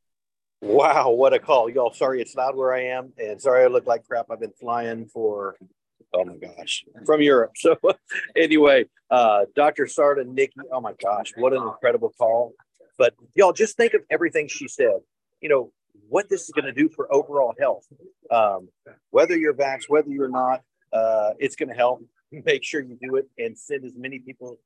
Wow, 0.63 1.11
what 1.11 1.33
a 1.33 1.39
call. 1.39 1.71
Y'all, 1.71 1.93
sorry 1.93 2.21
it's 2.21 2.37
not 2.37 2.57
where 2.57 2.75
I 2.75 2.85
am. 2.87 3.13
And 3.19 3.41
sorry 3.41 3.65
I 3.65 3.69
look 3.69 3.87
like 3.87 4.07
crap. 4.07 4.27
I've 4.31 4.41
been 4.41 4.53
flying 4.61 5.07
for, 5.07 5.57
oh 6.13 6.25
my 6.25 6.37
gosh, 6.37 6.85
from 7.07 7.23
Europe. 7.23 7.53
So, 7.57 7.77
anyway, 8.37 8.85
uh, 9.11 9.47
Dr. 9.57 9.87
Carda, 9.87 10.27
Nikki, 10.27 10.61
oh 10.71 10.81
my 10.81 10.93
gosh, 11.03 11.33
what 11.37 11.55
an 11.55 11.63
incredible 11.63 12.13
call. 12.19 12.53
But 12.99 13.15
y'all, 13.35 13.55
just 13.55 13.79
think 13.79 13.95
of 13.95 14.03
everything 14.11 14.49
she 14.49 14.69
said. 14.69 14.99
You 15.41 15.49
know, 15.49 15.73
what 16.11 16.29
this 16.29 16.43
is 16.43 16.51
going 16.51 16.67
to 16.67 16.73
do 16.73 16.89
for 16.89 17.13
overall 17.15 17.55
health. 17.59 17.87
Um, 18.31 18.69
whether 19.11 19.37
you're 19.37 19.55
vaxxed, 19.55 19.89
whether 19.89 20.11
you're 20.11 20.29
not, 20.29 20.61
uh, 20.93 21.31
it's 21.39 21.57
going 21.57 21.69
to 21.69 21.75
help. 21.75 22.05
Make 22.33 22.63
sure 22.65 22.81
you 22.81 22.99
do 23.01 23.17
it 23.17 23.29
and 23.39 23.59
send 23.59 23.85
as 23.85 23.93
many 23.97 24.19
people 24.19 24.59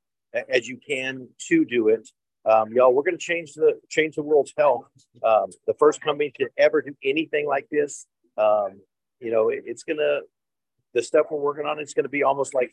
as 0.49 0.67
you 0.67 0.77
can 0.85 1.27
to 1.47 1.65
do 1.65 1.87
it. 1.87 2.09
Um, 2.45 2.71
y'all, 2.73 2.93
we're 2.93 3.03
going 3.03 3.17
to 3.17 3.23
change 3.23 3.53
the 3.53 3.79
change 3.89 4.15
the 4.15 4.23
world's 4.23 4.53
health. 4.57 4.85
Um, 5.23 5.47
the 5.65 5.73
first 5.79 6.01
company 6.01 6.31
to 6.39 6.47
ever 6.57 6.81
do 6.81 6.95
anything 7.03 7.47
like 7.47 7.67
this. 7.71 8.05
Um, 8.37 8.81
you 9.19 9.31
know, 9.31 9.49
it, 9.49 9.63
it's 9.65 9.83
going 9.83 9.97
to 9.97 10.21
the 10.93 11.01
stuff 11.01 11.27
we're 11.31 11.39
working 11.39 11.65
on. 11.65 11.79
It's 11.79 11.93
going 11.93 12.03
to 12.03 12.09
be 12.09 12.23
almost 12.23 12.53
like 12.53 12.71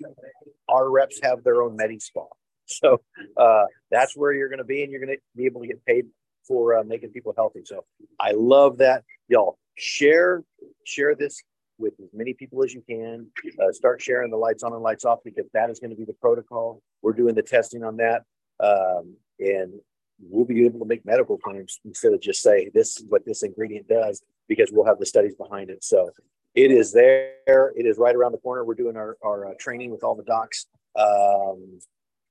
our 0.69 0.91
reps 0.91 1.21
have 1.23 1.43
their 1.43 1.63
own 1.63 1.77
Medi 1.77 2.01
Spa. 2.01 2.25
So 2.67 3.03
uh, 3.37 3.65
that's 3.91 4.17
where 4.17 4.33
you're 4.33 4.49
going 4.49 4.59
to 4.59 4.65
be, 4.65 4.83
and 4.83 4.91
you're 4.91 5.05
going 5.05 5.15
to 5.15 5.21
be 5.37 5.47
able 5.47 5.61
to 5.63 5.67
get 5.67 5.85
paid 5.85 6.05
for 6.47 6.79
uh, 6.79 6.85
making 6.85 7.11
people 7.11 7.33
healthy. 7.37 7.63
So 7.65 7.85
I 8.21 8.33
love 8.33 8.79
that. 8.79 9.05
Y'all 9.29 9.59
share 9.77 10.43
share 10.85 11.15
this 11.15 11.43
with 11.79 11.95
as 12.01 12.09
many 12.13 12.35
people 12.35 12.63
as 12.63 12.73
you 12.73 12.83
can. 12.89 13.27
Uh, 13.61 13.73
start 13.73 14.01
sharing 14.01 14.31
the 14.31 14.37
lights 14.37 14.63
on 14.63 14.73
and 14.73 14.83
lights 14.83 15.05
off 15.05 15.21
because 15.25 15.47
that 15.53 15.71
is 15.71 15.81
going 15.81 15.91
to 15.91 15.97
be 15.97 16.05
the 16.05 16.13
protocol. 16.15 16.83
We're 17.03 17.13
doing 17.13 17.35
the 17.35 17.43
testing 17.43 17.83
on 17.83 17.97
that, 17.97 18.25
um, 18.61 19.17
and 19.39 19.73
we'll 20.21 20.45
be 20.45 20.65
able 20.65 20.79
to 20.81 20.87
make 20.87 21.05
medical 21.05 21.37
claims 21.39 21.81
instead 21.85 22.13
of 22.13 22.21
just 22.21 22.43
say 22.43 22.71
this 22.73 22.99
is 22.99 23.07
what 23.09 23.25
this 23.25 23.43
ingredient 23.43 23.89
does 23.89 24.23
because 24.49 24.71
we'll 24.73 24.87
have 24.87 24.99
the 24.99 25.07
studies 25.07 25.35
behind 25.35 25.71
it. 25.71 25.83
So 25.83 26.11
it 26.55 26.71
is 26.71 26.93
there. 26.93 27.73
It 27.77 27.87
is 27.87 27.99
right 27.99 28.15
around 28.15 28.33
the 28.33 28.39
corner. 28.39 28.65
We're 28.65 28.75
doing 28.75 28.97
our, 28.97 29.17
our 29.23 29.49
uh, 29.49 29.55
training 29.59 29.91
with 29.91 30.05
all 30.05 30.15
the 30.15 30.23
docs. 30.23 30.67
Um, 30.97 31.79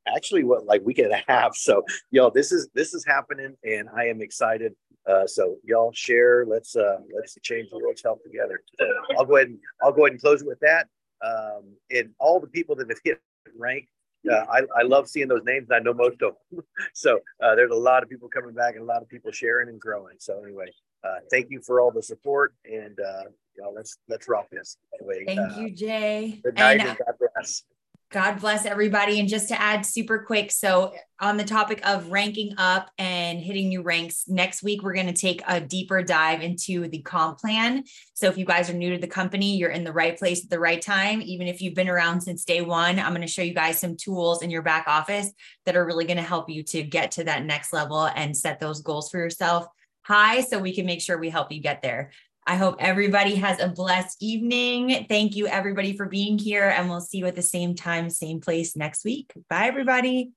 actually 0.08 0.44
what 0.44 0.66
like 0.66 0.82
week 0.84 1.00
and 1.00 1.12
a 1.12 1.24
half. 1.28 1.56
So 1.56 1.84
y'all, 2.12 2.32
this 2.32 2.52
is 2.52 2.70
this 2.74 2.94
is 2.94 3.06
happening, 3.06 3.56
and 3.64 3.90
I 3.96 4.06
am 4.06 4.22
excited. 4.22 4.74
Uh, 5.08 5.26
so 5.26 5.58
y'all 5.64 5.92
share. 5.94 6.46
Let's 6.46 6.76
uh, 6.76 6.98
let's 7.16 7.38
change 7.42 7.70
the 7.70 7.80
world's 7.80 8.04
health 8.04 8.20
together. 8.24 8.62
So 8.80 8.86
I'll 9.18 9.26
go 9.26 9.38
ahead 9.38 9.48
and 9.48 9.60
I'll 9.84 9.92
go 9.92 10.06
ahead 10.06 10.14
and 10.14 10.22
close 10.22 10.44
with 10.44 10.60
that. 10.62 10.88
Um, 11.24 11.76
and 11.92 12.10
all 12.20 12.40
the 12.40 12.48
people 12.48 12.76
that 12.76 12.90
have 12.90 13.00
hit 13.04 13.22
rank. 13.58 13.88
Uh, 14.30 14.46
I, 14.52 14.62
I 14.78 14.84
love 14.84 15.08
seeing 15.08 15.28
those 15.28 15.44
names. 15.46 15.70
I 15.72 15.80
know 15.80 15.96
most 15.96 16.22
of 16.22 16.36
them. 16.52 16.64
so 16.94 17.20
uh, 17.44 17.56
there's 17.56 17.72
a 17.72 17.76
lot 17.76 18.04
of 18.04 18.10
people 18.10 18.30
coming 18.30 18.54
back 18.54 18.76
and 18.76 18.84
a 18.84 18.86
lot 18.86 19.02
of 19.02 19.10
people 19.10 19.32
sharing 19.32 19.68
and 19.68 19.82
growing. 19.82 20.18
So 20.20 20.44
anyway, 20.44 20.68
uh, 21.04 21.22
thank 21.32 21.50
you 21.50 21.60
for 21.60 21.82
all 21.82 21.90
the 21.90 22.04
support 22.04 22.54
and 22.64 23.00
uh, 23.00 23.24
y'all 23.58 23.74
let's 23.74 23.98
let's 24.08 24.28
rock 24.28 24.48
this. 24.52 24.78
Anyway, 25.00 25.24
thank 25.26 25.40
uh, 25.40 25.60
you, 25.60 25.72
Jay. 25.72 26.40
Good 26.44 26.56
night 26.56 26.80
and, 26.82 26.90
and 26.90 26.98
God 27.00 27.16
bless. 27.36 27.64
God 28.12 28.42
bless 28.42 28.66
everybody. 28.66 29.22
And 29.22 29.30
just 29.30 29.48
to 29.48 29.60
add 29.60 29.86
super 29.86 30.20
quick, 30.20 30.52
so 30.52 30.94
on 31.22 31.38
the 31.38 31.46
topic 31.46 31.80
of 31.88 32.12
ranking 32.12 32.54
up 32.58 32.92
and 32.98 33.40
hitting 33.40 33.70
new 33.70 33.82
ranks, 33.82 34.26
next 34.28 34.64
week 34.64 34.84
we're 34.84 34.94
going 34.94 35.08
to 35.08 35.14
take 35.14 35.42
a 35.48 35.62
deeper 35.62 36.04
dive 36.04 36.42
into 36.42 36.90
the 36.90 37.02
comp 37.04 37.40
plan. 37.40 37.86
So 38.14 38.28
if 38.28 38.38
you 38.38 38.44
guys 38.44 38.70
are 38.70 38.74
new 38.74 38.92
to 38.92 39.00
the 39.00 39.08
company, 39.08 39.56
you're 39.56 39.70
in 39.70 39.86
the 39.86 39.94
right 39.94 40.20
place 40.20 40.44
at 40.44 40.50
the 40.50 40.60
right 40.60 40.82
time. 40.82 41.22
Even 41.22 41.48
if 41.48 41.62
you've 41.62 41.74
been 41.74 41.88
around 41.88 42.20
since 42.20 42.44
day 42.44 42.62
one, 42.62 43.00
I'm 43.00 43.14
going 43.14 43.22
to 43.22 43.28
show 43.28 43.44
you 43.44 43.54
guys 43.54 43.80
some 43.80 43.96
tools 43.96 44.42
in 44.42 44.52
your 44.52 44.62
back 44.62 44.88
office 44.88 45.32
that 45.66 45.78
are 45.78 45.86
really 45.86 46.06
going 46.06 46.18
to 46.18 46.24
help 46.24 46.50
you 46.50 46.64
to 46.64 46.84
get 46.84 47.12
to 47.12 47.24
that 47.24 47.46
next 47.46 47.72
level 47.72 48.08
and 48.08 48.36
set 48.36 48.60
those 48.60 48.82
goals 48.82 49.10
for 49.10 49.20
yourself 49.20 49.68
high 50.02 50.42
so 50.42 50.60
we 50.60 50.76
can 50.76 50.86
make 50.86 51.00
sure 51.00 51.18
we 51.18 51.30
help 51.30 51.50
you 51.52 51.62
get 51.62 51.82
there. 51.82 52.12
I 52.46 52.56
hope 52.56 52.78
everybody 52.80 53.36
has 53.36 53.60
a 53.60 53.68
blessed 53.68 54.18
evening. 54.22 55.06
Thank 55.08 55.36
you, 55.36 55.48
everybody, 55.48 55.96
for 55.96 56.08
being 56.08 56.38
here. 56.38 56.70
And 56.70 56.90
we'll 56.90 57.02
see 57.02 57.20
you 57.20 57.28
at 57.28 57.36
the 57.36 57.42
same 57.42 57.76
time, 57.76 58.10
same 58.10 58.42
place 58.42 58.76
next 58.76 59.06
week. 59.06 59.32
Bye, 59.50 59.68
everybody. 59.68 60.32